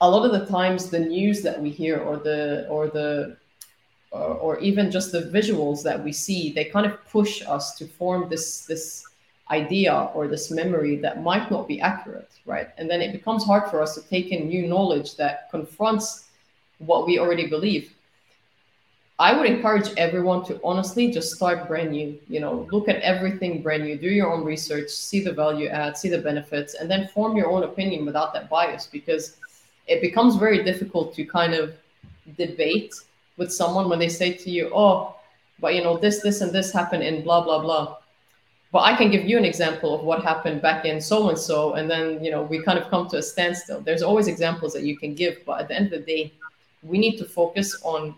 [0.00, 3.36] A lot of the times the news that we hear or the or the
[4.10, 7.86] or, or even just the visuals that we see, they kind of push us to
[7.86, 9.04] form this this
[9.50, 12.68] idea or this memory that might not be accurate, right?
[12.78, 16.28] And then it becomes hard for us to take in new knowledge that confronts
[16.78, 17.92] what we already believe.
[19.18, 22.18] I would encourage everyone to honestly just start brand new.
[22.28, 25.96] You know, look at everything brand new, do your own research, see the value add,
[25.96, 29.36] see the benefits, and then form your own opinion without that bias because
[29.86, 31.74] it becomes very difficult to kind of
[32.36, 32.94] debate
[33.36, 35.14] with someone when they say to you, oh,
[35.60, 37.96] but you know, this, this, and this happened in blah, blah, blah.
[38.74, 41.74] But I can give you an example of what happened back in so and so,
[41.74, 43.80] and then you know we kind of come to a standstill.
[43.80, 46.32] There's always examples that you can give, but at the end of the day,
[46.82, 48.16] we need to focus on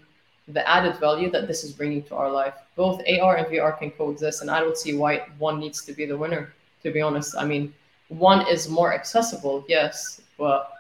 [0.49, 2.55] the added value that this is bringing to our life.
[2.75, 6.07] Both AR and VR can coexist, and I don't see why one needs to be
[6.07, 6.55] the winner.
[6.85, 7.75] To be honest, I mean,
[8.09, 10.73] one is more accessible, yes, but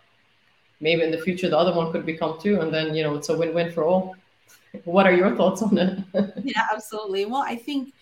[0.81, 3.29] maybe in the future the other one could become two, and then you know it's
[3.29, 4.16] a win-win for all
[4.85, 5.99] what are your thoughts on it?
[6.45, 7.27] yeah, absolutely.
[7.27, 7.93] Well, I think,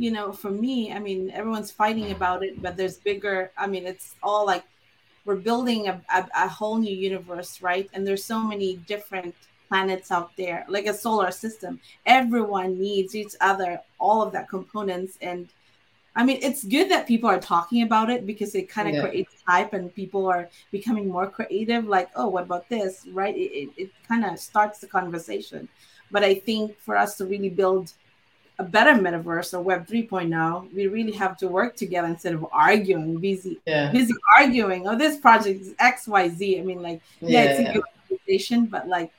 [0.00, 2.16] you know, for me, I mean, everyone's fighting mm.
[2.16, 4.64] about it, but there's bigger, I mean, it's all like
[5.26, 7.86] we're building a, a, a whole new universe, right?
[7.92, 9.34] And there's so many different
[9.68, 11.80] planets out there, like a solar system.
[12.06, 15.18] Everyone needs each other, all of that components.
[15.20, 15.50] And
[16.16, 19.02] I mean, it's good that people are talking about it because it kind of yeah.
[19.02, 21.84] creates hype and people are becoming more creative.
[21.84, 23.06] Like, oh, what about this?
[23.12, 23.36] Right?
[23.36, 25.68] It, it, it kind of starts the conversation.
[26.10, 27.92] But I think for us to really build
[28.60, 33.18] a better metaverse or Web 3.0, we really have to work together instead of arguing,
[33.18, 33.90] busy, yeah.
[33.90, 34.86] busy arguing.
[34.86, 36.60] Oh, this project is X, Y, Z.
[36.60, 39.10] I mean, like, yeah, yeah it's a good conversation, but like,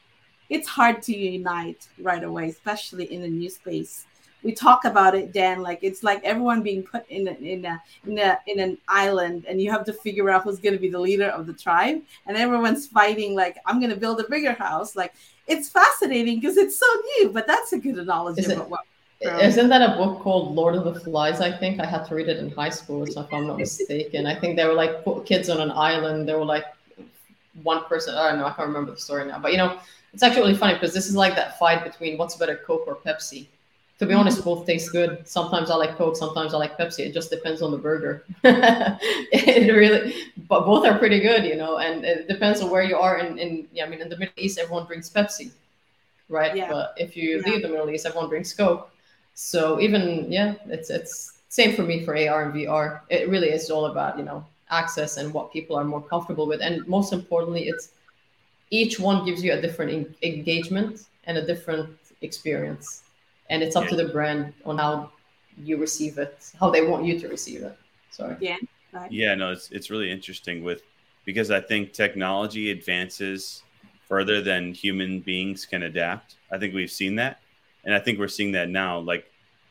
[0.49, 4.05] it's hard to unite right away, especially in a new space.
[4.43, 5.61] We talk about it, Dan.
[5.61, 9.45] Like it's like everyone being put in a, in a in a in an island,
[9.47, 12.01] and you have to figure out who's going to be the leader of the tribe,
[12.25, 13.35] and everyone's fighting.
[13.35, 14.95] Like I'm going to build a bigger house.
[14.95, 15.13] Like
[15.45, 16.87] it's fascinating because it's so
[17.17, 18.81] new, but that's a good analogy Is what
[19.21, 21.41] isn't that a book called Lord of the Flies?
[21.41, 24.25] I think I had to read it in high school, so if I'm not mistaken.
[24.25, 26.27] I think they were like kids on an island.
[26.27, 26.65] They were like
[27.63, 28.15] one person.
[28.15, 28.45] I don't know.
[28.45, 29.39] I can't remember the story now.
[29.39, 29.79] But you know,
[30.13, 32.95] it's actually really funny because this is like that fight between what's better, Coke or
[32.95, 33.47] Pepsi
[34.01, 34.49] to be honest, mm-hmm.
[34.49, 35.27] both taste good.
[35.27, 37.05] Sometimes I like Coke, sometimes I like Pepsi.
[37.05, 38.25] It just depends on the burger.
[38.43, 40.15] it really,
[40.49, 41.77] but both are pretty good, you know.
[41.77, 43.19] And it depends on where you are.
[43.19, 45.51] In, in yeah, I mean, in the Middle East, everyone drinks Pepsi,
[46.29, 46.55] right?
[46.55, 46.67] Yeah.
[46.71, 47.51] But if you yeah.
[47.51, 48.91] leave the Middle East, everyone drinks Coke.
[49.33, 53.01] So even yeah, it's it's same for me for AR and VR.
[53.09, 56.61] It really is all about you know access and what people are more comfortable with,
[56.61, 57.89] and most importantly, it's
[58.69, 61.89] each one gives you a different en- engagement and a different
[62.21, 63.03] experience
[63.51, 63.89] and it's up yeah.
[63.89, 65.11] to the brand on how
[65.61, 67.77] you receive it, how they want you to receive it.
[68.09, 68.35] Sorry.
[68.39, 68.55] Yeah.
[68.93, 69.11] Right.
[69.11, 70.81] Yeah, no, it's it's really interesting with
[71.25, 73.63] because I think technology advances
[74.07, 76.35] further than human beings can adapt.
[76.51, 77.40] I think we've seen that,
[77.83, 78.99] and I think we're seeing that now.
[78.99, 79.25] Like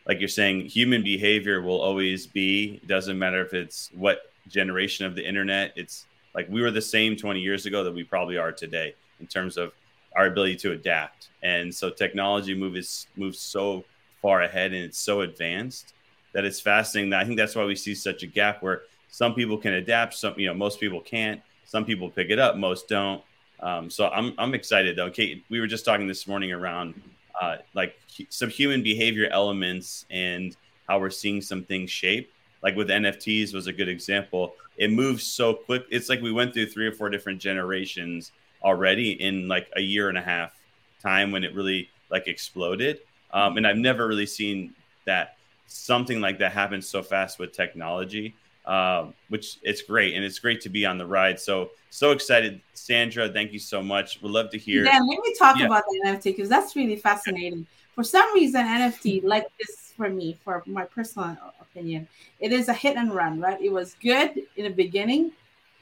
[0.06, 2.80] like you're saying, human behavior will always be.
[2.86, 5.72] Doesn't matter if it's what generation of the internet.
[5.76, 9.26] It's like we were the same 20 years ago that we probably are today in
[9.26, 9.72] terms of
[10.16, 11.28] our ability to adapt.
[11.42, 13.84] And so technology moves moves so
[14.22, 15.94] far ahead and it's so advanced
[16.32, 17.10] that it's fascinating.
[17.10, 20.14] That I think that's why we see such a gap where some people can adapt,
[20.14, 21.40] some you know most people can't.
[21.64, 23.22] Some people pick it up, most don't.
[23.60, 25.10] Um, so I'm I'm excited though.
[25.10, 27.00] Kate, we were just talking this morning around
[27.40, 27.96] uh, like
[28.28, 30.56] some human behavior elements and
[30.88, 32.32] how we're seeing some things shape.
[32.62, 34.54] Like with NFTs was a good example.
[34.76, 35.84] It moves so quick.
[35.90, 40.08] It's like we went through three or four different generations already in like a year
[40.08, 40.52] and a half
[41.02, 43.00] time when it really like exploded.
[43.32, 44.74] Um, and I've never really seen
[45.06, 48.34] that something like that happen so fast with technology,
[48.70, 50.14] um, which it's great.
[50.14, 51.40] And it's great to be on the ride.
[51.40, 52.60] So, so excited.
[52.72, 54.22] Sandra, thank you so much.
[54.22, 54.84] We'd love to hear.
[54.84, 55.66] Yeah, let me talk yeah.
[55.66, 57.66] about the NFT because that's really fascinating.
[57.96, 62.06] For some reason, NFT, like this for me, for my personal opinion,
[62.38, 63.60] it is a hit and run, right?
[63.60, 65.32] It was good in the beginning,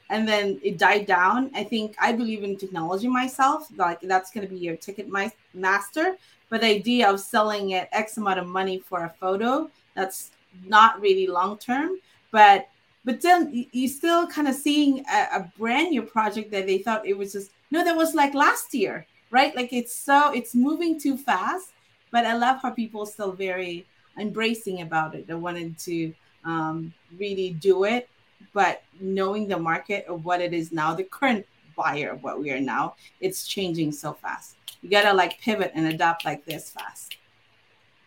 [0.09, 1.51] and then it died down.
[1.53, 3.67] I think I believe in technology myself.
[3.77, 6.17] Like that's going to be your ticket my master.
[6.49, 10.31] But the idea of selling it X amount of money for a photo, that's
[10.65, 11.99] not really long term.
[12.31, 12.67] But
[13.09, 17.07] but then you still kind of seeing a, a brand new project that they thought
[17.07, 19.55] it was just no, that was like last year, right?
[19.55, 21.69] Like it's so it's moving too fast.
[22.11, 23.87] But I love how people still very
[24.19, 25.25] embracing about it.
[25.25, 26.13] They wanted to
[26.45, 28.07] um, really do it.
[28.53, 32.51] But knowing the market of what it is now, the current buyer of what we
[32.51, 34.55] are now, it's changing so fast.
[34.83, 37.17] You gotta like pivot and adapt like this fast.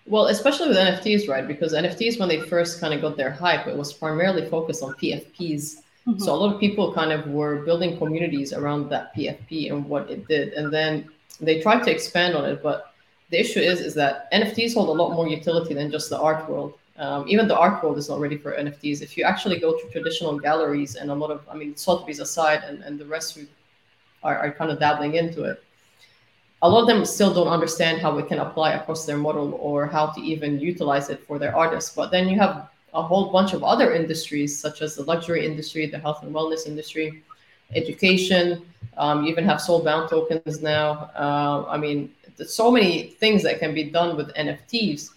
[0.06, 1.46] Well, especially with NFTs, right?
[1.46, 4.94] Because NFTs, when they first kind of got their hype, it was primarily focused on
[4.94, 5.82] PFPs.
[6.06, 6.18] Mm-hmm.
[6.18, 10.10] So a lot of people kind of were building communities around that PFP and what
[10.10, 11.08] it did, and then
[11.40, 12.62] they tried to expand on it.
[12.62, 12.92] But
[13.30, 16.48] the issue is, is that NFTs hold a lot more utility than just the art
[16.50, 16.74] world.
[16.98, 19.00] Um, even the art world is not ready for NFTs.
[19.00, 22.64] If you actually go to traditional galleries and a lot of, I mean, Sotheby's aside,
[22.64, 23.46] and, and the rest who
[24.22, 25.62] are, are kind of dabbling into it,
[26.62, 29.86] a lot of them still don't understand how it can apply across their model or
[29.86, 31.92] how to even utilize it for their artists.
[31.94, 35.86] But then you have a whole bunch of other industries, such as the luxury industry,
[35.86, 37.22] the health and wellness industry,
[37.74, 38.64] education.
[38.96, 41.10] Um, you even have soul-bound tokens now.
[41.16, 45.10] Uh, I mean, there's so many things that can be done with NFTs.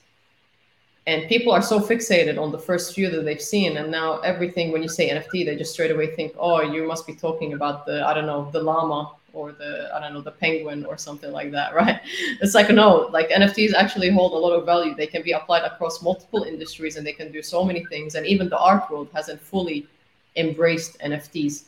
[1.05, 3.77] And people are so fixated on the first few that they've seen.
[3.77, 7.05] And now everything, when you say NFT, they just straight away think, oh, you must
[7.05, 10.31] be talking about the, I don't know, the llama or the I don't know the
[10.31, 11.99] penguin or something like that, right?
[12.41, 14.95] It's like no, like NFTs actually hold a lot of value.
[14.95, 18.15] They can be applied across multiple industries and they can do so many things.
[18.15, 19.87] And even the art world hasn't fully
[20.35, 21.65] embraced NFTs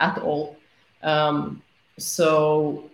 [0.00, 0.56] at all.
[1.02, 1.62] Um,
[1.98, 2.90] so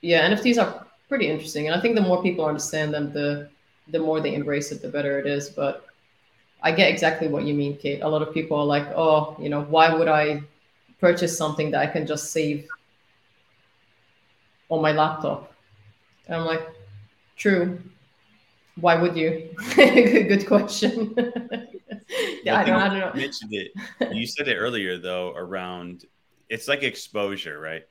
[0.00, 3.48] yeah, NFTs are pretty interesting, and I think the more people understand them, the
[3.88, 5.48] the more they embrace it, the better it is.
[5.50, 5.86] But
[6.62, 8.00] I get exactly what you mean, Kate.
[8.00, 10.42] A lot of people are like, oh, you know, why would I
[11.00, 12.66] purchase something that I can just save
[14.74, 15.52] on my laptop.
[16.26, 16.66] And I'm like,
[17.36, 17.80] true.
[18.76, 19.54] Why would you?
[19.76, 21.14] Good question.
[22.44, 23.12] yeah, I don't, I don't know.
[23.14, 23.72] mentioned it.
[24.12, 26.06] You said it earlier though around
[26.48, 27.84] it's like exposure, right?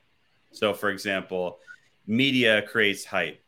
[0.52, 1.58] So for example,
[2.06, 3.40] media creates hype.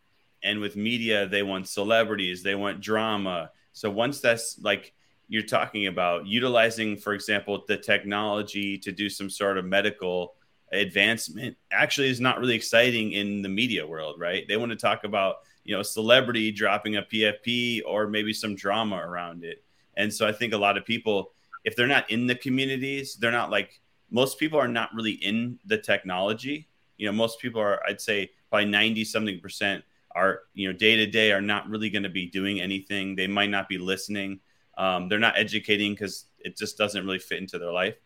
[0.42, 3.50] And with media, they want celebrities, they want drama.
[3.72, 4.94] So once that's like
[5.28, 10.34] you're talking about utilizing, for example, the technology to do some sort of medical
[10.72, 14.46] advancement actually is not really exciting in the media world, right?
[14.48, 18.96] They want to talk about, you know, celebrity dropping a PFP or maybe some drama
[18.96, 19.64] around it.
[19.96, 21.32] And so I think a lot of people,
[21.64, 25.58] if they're not in the communities, they're not like most people are not really in
[25.64, 26.68] the technology.
[26.96, 30.96] You know, most people are, I'd say, by 90 something percent are, you know, day
[30.96, 33.16] to day are not really going to be doing anything.
[33.16, 34.40] They might not be listening.
[34.78, 37.96] Um, they're not educating because it just doesn't really fit into their life.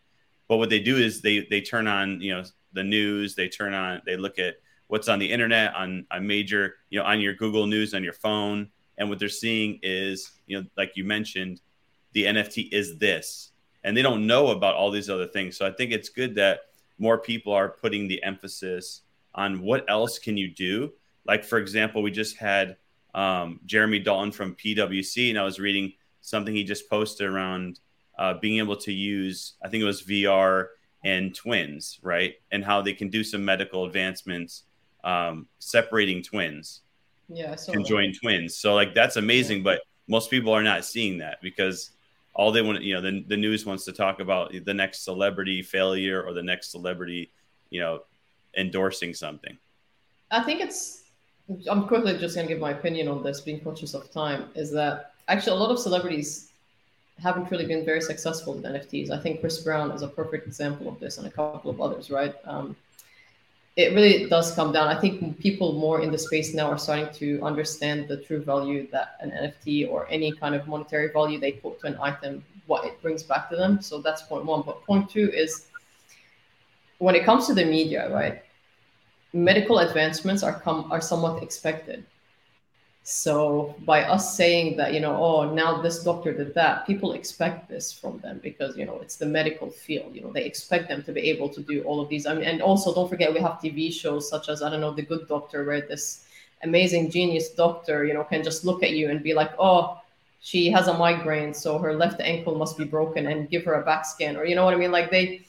[0.51, 2.43] But what they do is they they turn on you know
[2.73, 3.35] the news.
[3.35, 4.55] They turn on they look at
[4.87, 8.11] what's on the internet on a major you know on your Google News on your
[8.11, 11.61] phone, and what they're seeing is you know like you mentioned,
[12.11, 13.51] the NFT is this,
[13.85, 15.55] and they don't know about all these other things.
[15.55, 16.63] So I think it's good that
[16.99, 20.91] more people are putting the emphasis on what else can you do.
[21.23, 22.75] Like for example, we just had
[23.15, 27.79] um, Jeremy Dalton from PwC, and I was reading something he just posted around
[28.21, 30.67] uh, being able to use, I think it was VR
[31.03, 32.35] and twins, right?
[32.51, 34.65] And how they can do some medical advancements
[35.03, 36.81] um, separating twins,
[37.29, 38.55] yeah, So conjoined twins.
[38.55, 39.63] So like that's amazing, yeah.
[39.63, 41.89] but most people are not seeing that because
[42.35, 45.63] all they want, you know, the, the news wants to talk about the next celebrity
[45.63, 47.31] failure or the next celebrity,
[47.71, 48.03] you know,
[48.55, 49.57] endorsing something.
[50.29, 50.99] I think it's.
[51.67, 54.49] I'm quickly just going to give my opinion on this, being conscious of time.
[54.53, 56.50] Is that actually a lot of celebrities
[57.21, 59.11] haven't really been very successful with NFTs.
[59.11, 62.09] I think Chris Brown is a perfect example of this, and a couple of others,
[62.09, 62.35] right?
[62.45, 62.75] Um,
[63.77, 64.87] it really does come down.
[64.87, 68.87] I think people more in the space now are starting to understand the true value
[68.91, 72.85] that an NFT or any kind of monetary value they put to an item, what
[72.85, 73.81] it brings back to them.
[73.81, 74.63] So that's point one.
[74.63, 75.67] But point two is
[76.97, 78.43] when it comes to the media, right?
[79.33, 82.05] Medical advancements are come are somewhat expected
[83.03, 87.67] so by us saying that, you know, oh, now this doctor did that, people expect
[87.67, 90.13] this from them because, you know, it's the medical field.
[90.13, 92.27] You know, they expect them to be able to do all of these.
[92.27, 94.93] I mean, and also don't forget we have TV shows such as, I don't know,
[94.93, 96.25] The Good Doctor, where this
[96.63, 99.99] amazing genius doctor, you know, can just look at you and be like, oh,
[100.41, 103.85] she has a migraine, so her left ankle must be broken and give her a
[103.85, 104.35] back scan.
[104.35, 104.91] Or you know what I mean?
[104.91, 105.41] Like they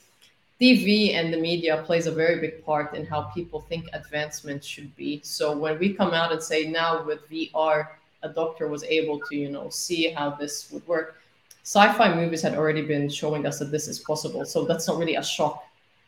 [0.62, 4.94] TV and the media plays a very big part in how people think advancement should
[4.94, 5.20] be.
[5.24, 7.88] So when we come out and say now with VR,
[8.22, 11.16] a doctor was able to, you know, see how this would work.
[11.64, 14.44] Sci-fi movies had already been showing us that this is possible.
[14.44, 15.64] So that's not really a shock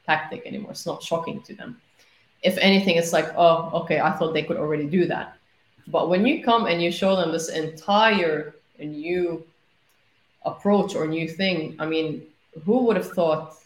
[0.07, 0.70] tactic anymore.
[0.70, 1.80] It's not shocking to them.
[2.44, 5.36] If anything, it's like, oh, okay, I thought they could already do that.
[5.88, 9.44] But when you come and you show them this entire new
[10.44, 12.22] approach or new thing, I mean,
[12.64, 13.57] who would have thought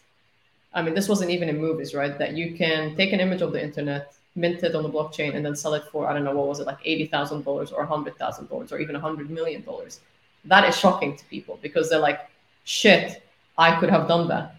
[0.73, 2.17] I mean, this wasn't even in movies, right?
[2.17, 5.45] That you can take an image of the internet, mint it on the blockchain, and
[5.45, 7.85] then sell it for I don't know what was it like eighty thousand dollars or
[7.85, 10.01] hundred thousand dollars or even a hundred million dollars.
[10.45, 12.29] That is shocking to people because they're like,
[12.63, 13.23] shit,
[13.57, 14.55] I could have done that.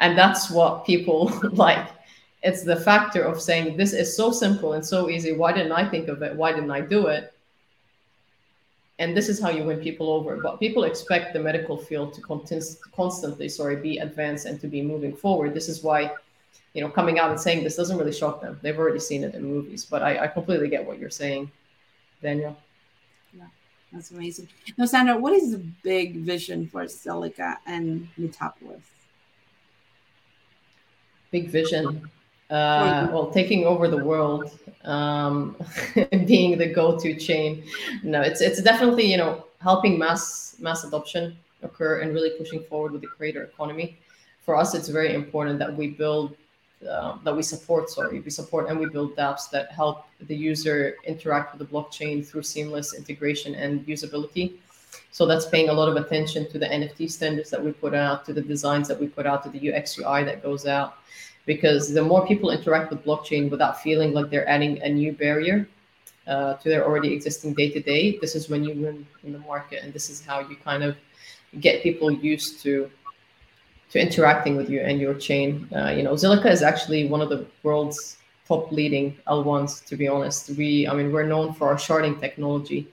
[0.00, 1.88] And that's what people like.
[2.42, 5.32] It's the factor of saying, this is so simple and so easy.
[5.32, 6.36] Why didn't I think of it?
[6.36, 7.34] Why didn't I do it?
[8.98, 10.36] And this is how you win people over.
[10.36, 15.14] But people expect the medical field to constantly, sorry, be advanced and to be moving
[15.14, 15.54] forward.
[15.54, 16.10] This is why,
[16.74, 18.58] you know, coming out and saying this doesn't really shock them.
[18.60, 19.84] They've already seen it in movies.
[19.84, 21.50] But I, I completely get what you're saying,
[22.22, 22.56] Daniel.
[23.32, 23.46] Yeah
[23.92, 24.48] that's amazing.
[24.76, 28.82] Now, Sandra, what is the big vision for Zilliqa and Metapolis?
[31.30, 32.10] Big vision.
[32.50, 35.54] Uh, well, taking over the world, um,
[36.26, 37.62] being the go-to chain.
[38.02, 42.92] No, it's it's definitely you know helping mass mass adoption occur and really pushing forward
[42.92, 43.98] with the creator economy.
[44.44, 46.36] For us, it's very important that we build
[46.88, 50.94] uh, that we support, sorry, we support and we build dApps that help the user
[51.04, 54.54] interact with the blockchain through seamless integration and usability.
[55.10, 58.24] So that's paying a lot of attention to the NFT standards that we put out,
[58.26, 60.94] to the designs that we put out, to the UX UI that goes out.
[61.46, 65.66] Because the more people interact with blockchain without feeling like they're adding a new barrier
[66.26, 69.38] uh, to their already existing day to day, this is when you win in the
[69.40, 69.82] market.
[69.82, 70.96] And this is how you kind of
[71.60, 72.90] get people used to
[73.90, 75.68] to interacting with you and your chain.
[75.74, 80.08] Uh, you know, Zilliqa is actually one of the world's top leading L1s, to be
[80.08, 80.50] honest.
[80.50, 82.88] We, I mean, we're known for our sharding technology.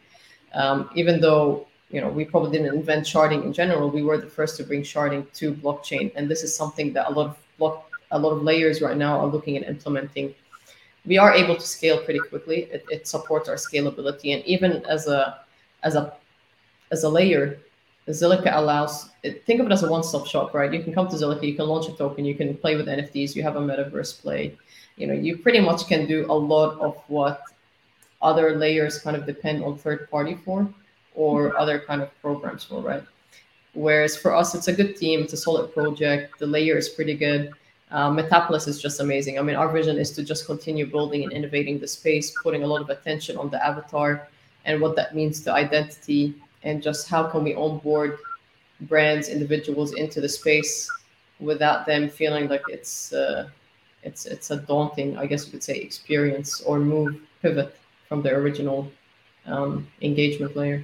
[0.53, 4.27] Um, even though, you know, we probably didn't invent sharding in general, we were the
[4.27, 6.11] first to bring sharding to blockchain.
[6.15, 9.19] And this is something that a lot of block, a lot of layers right now
[9.19, 10.33] are looking at implementing.
[11.05, 12.63] We are able to scale pretty quickly.
[12.71, 14.35] It, it supports our scalability.
[14.35, 15.41] And even as a,
[15.83, 16.13] as a,
[16.91, 17.59] as a layer,
[18.09, 19.09] Zilliqa allows,
[19.45, 20.71] think of it as a one-stop shop, right?
[20.71, 23.35] You can come to Zilliqa, you can launch a token, you can play with NFTs,
[23.35, 24.57] you have a metaverse play.
[24.95, 27.41] You know, you pretty much can do a lot of what
[28.21, 30.67] other layers kind of depend on third party for
[31.15, 33.03] or other kind of programs for, right?
[33.73, 37.15] Whereas for us, it's a good team, it's a solid project, the layer is pretty
[37.15, 37.51] good.
[37.91, 39.37] Uh, Metapolis is just amazing.
[39.37, 42.67] I mean, our vision is to just continue building and innovating the space, putting a
[42.67, 44.27] lot of attention on the avatar
[44.65, 48.17] and what that means to identity and just how can we onboard
[48.81, 50.89] brands, individuals into the space
[51.39, 53.47] without them feeling like it's uh,
[54.03, 57.75] it's it's a daunting, I guess you could say, experience or move pivot
[58.07, 58.91] from the original
[59.45, 60.83] um, engagement layer.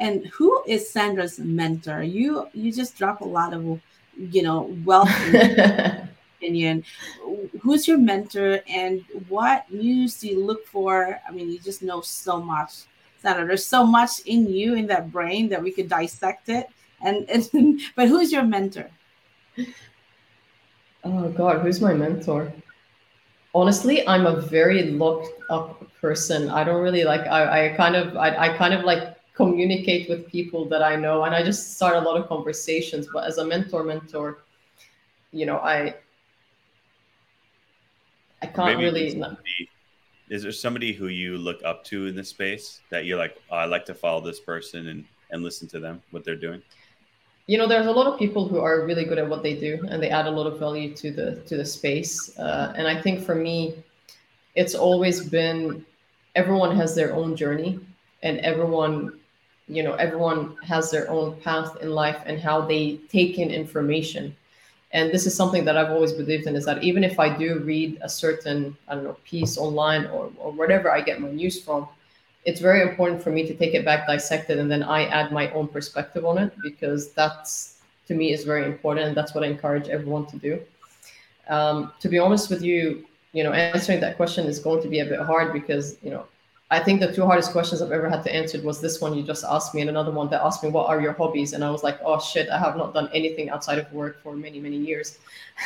[0.00, 2.02] And who is Sandra's mentor?
[2.02, 3.80] You you just drop a lot of
[4.16, 5.10] you know wealth
[6.38, 6.84] opinion.
[7.60, 11.20] Who's your mentor, and what news do you look for?
[11.26, 12.86] I mean, you just know so much
[13.20, 16.68] Sandra, there's so much in you in that brain that we could dissect it.
[17.00, 18.90] And, and but who's your mentor?
[21.04, 22.52] Oh God, who's my mentor?
[23.54, 26.48] Honestly, I'm a very locked up person.
[26.48, 27.22] I don't really like.
[27.22, 31.24] I, I kind of, I, I kind of like communicate with people that I know,
[31.24, 33.08] and I just start a lot of conversations.
[33.10, 34.38] But as a mentor, mentor,
[35.32, 35.94] you know, I,
[38.42, 39.06] I can't Maybe really
[40.28, 43.56] is there somebody who you look up to in this space that you're like, oh,
[43.56, 46.62] I like to follow this person and and listen to them what they're doing?
[47.46, 49.72] You know, there's a lot of people who are really good at what they do,
[49.88, 52.12] and they add a lot of value to the to the space.
[52.38, 53.74] Uh, and I think for me,
[54.54, 55.84] it's always been
[56.34, 57.80] everyone has their own journey,
[58.22, 59.18] and everyone,
[59.68, 64.34] you know, everyone has their own path in life and how they take in information.
[64.92, 67.58] And this is something that i've always believed in is that even if i do
[67.60, 71.60] read a certain i don't know piece online or, or whatever i get my news
[71.62, 71.86] from
[72.46, 75.30] it's very important for me to take it back dissect it and then i add
[75.30, 79.44] my own perspective on it because that's to me is very important and that's what
[79.44, 80.60] i encourage everyone to do.
[81.48, 85.00] Um, to be honest with you you know answering that question is going to be
[85.00, 86.24] a bit hard because you know
[86.70, 89.22] I think the two hardest questions I've ever had to answer was this one you
[89.22, 91.70] just asked me, and another one that asked me, "What are your hobbies?" And I
[91.70, 94.76] was like, "Oh shit, I have not done anything outside of work for many, many
[94.76, 95.18] years."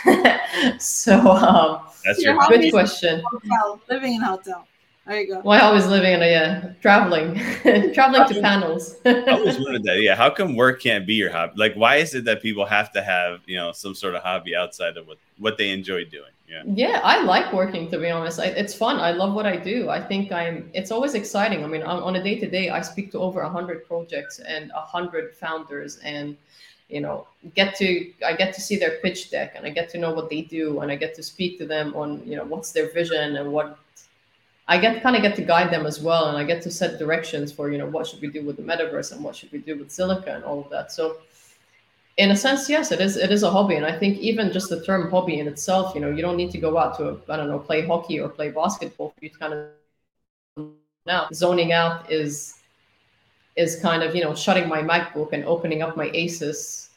[0.79, 3.21] so um, that's your good question.
[3.33, 4.67] Hotel, living in a hotel.
[5.07, 5.41] There you go.
[5.41, 7.35] Well, I always living in a yeah, traveling,
[7.93, 8.95] traveling to panels.
[9.05, 10.01] I always wondered that.
[10.01, 11.55] Yeah, how come work can't be your hobby?
[11.57, 14.55] Like, why is it that people have to have you know some sort of hobby
[14.55, 16.31] outside of what what they enjoy doing?
[16.67, 17.01] Yeah.
[17.03, 18.39] I like working to be honest.
[18.39, 19.01] I, it's fun.
[19.01, 19.89] I love what I do.
[19.89, 20.71] I think I'm.
[20.75, 21.65] It's always exciting.
[21.65, 24.71] I mean, on, on a day to day, I speak to over hundred projects and
[24.73, 26.37] hundred founders, and
[26.89, 29.99] you know, get to I get to see their pitch deck, and I get to
[29.99, 32.73] know what they do, and I get to speak to them on you know what's
[32.73, 33.79] their vision and what
[34.69, 36.99] I get kind of get to guide them as well, and I get to set
[36.99, 39.59] directions for you know what should we do with the metaverse and what should we
[39.59, 40.93] do with Zilliqa and all of that.
[40.93, 41.17] So
[42.17, 43.17] in a sense, yes, it is.
[43.17, 46.01] It is a hobby, and I think even just the term hobby in itself, you
[46.01, 48.51] know, you don't need to go out to, I don't know, play hockey or play
[48.51, 49.69] basketball you kind of
[51.07, 52.59] now zoning out is
[53.57, 56.89] is kind of you know shutting my MacBook and opening up my Asus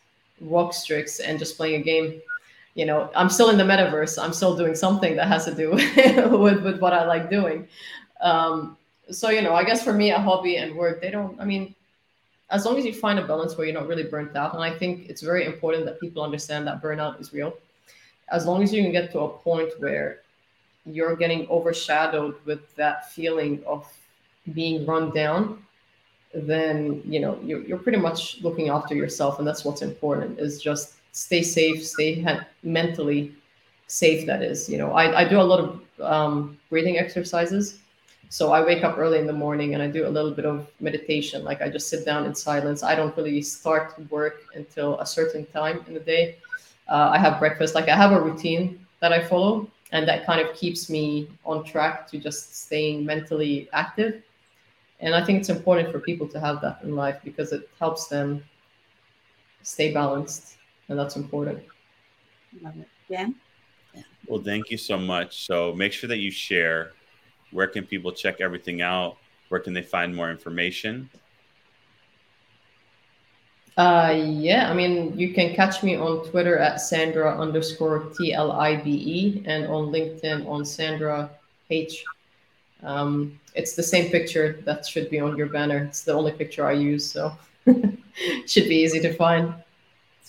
[0.42, 2.22] ROG Strix and just playing a game.
[2.76, 4.22] You know, I'm still in the metaverse.
[4.22, 5.72] I'm still doing something that has to do
[6.38, 7.68] with with what I like doing.
[8.22, 8.78] Um,
[9.12, 11.40] so you know, I guess for me, a hobby and work they don't.
[11.40, 11.75] I mean,
[12.56, 14.72] as long as you find a balance where you're not really burnt out, and I
[14.72, 17.54] think it's very important that people understand that burnout is real.
[18.30, 20.22] As long as you can get to a point where
[20.86, 23.86] you're getting overshadowed with that feeling of
[24.54, 25.66] being run down
[26.36, 30.62] then you know you're, you're pretty much looking after yourself and that's what's important is
[30.62, 33.34] just stay safe stay ha- mentally
[33.88, 37.80] safe that is you know I, I do a lot of um, breathing exercises
[38.30, 40.68] so i wake up early in the morning and i do a little bit of
[40.80, 45.06] meditation like i just sit down in silence i don't really start work until a
[45.06, 46.38] certain time in the day
[46.90, 50.42] uh, i have breakfast like i have a routine that i follow and that kind
[50.42, 54.22] of keeps me on track to just staying mentally active
[55.00, 58.08] and I think it's important for people to have that in life because it helps
[58.08, 58.44] them
[59.62, 60.58] stay balanced,
[60.90, 61.64] and that's important.
[62.62, 62.88] Love it.
[63.10, 63.28] Yeah.
[64.26, 65.46] Well, thank you so much.
[65.46, 66.94] So make sure that you share.
[67.56, 69.18] Where can people check everything out?
[69.50, 71.10] Where can they find more information?
[73.78, 78.52] Uh, yeah, I mean, you can catch me on Twitter at Sandra underscore T L
[78.52, 81.30] I B E and on LinkedIn on Sandra
[81.70, 82.04] H
[82.84, 85.86] um, it's the same picture that should be on your banner.
[85.86, 87.36] It's the only picture I use, so
[87.66, 89.54] should be easy to find.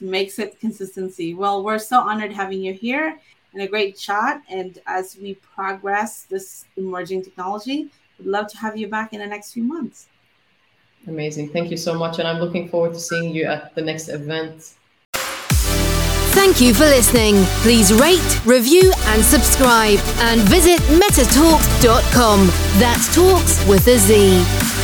[0.01, 1.35] It makes it consistency.
[1.35, 3.19] Well, we're so honored having you here
[3.57, 4.43] and a great chat.
[4.51, 7.89] And as we progress this emerging technology,
[8.19, 10.09] we'd love to have you back in the next few months.
[11.07, 11.49] Amazing.
[11.51, 12.19] Thank you so much.
[12.19, 14.75] And I'm looking forward to seeing you at the next event
[16.37, 17.45] Thank you for listening.
[17.63, 19.99] Please rate, review, and subscribe.
[20.19, 22.47] And visit metatalkz.com.
[22.79, 24.76] That's talks with a Z.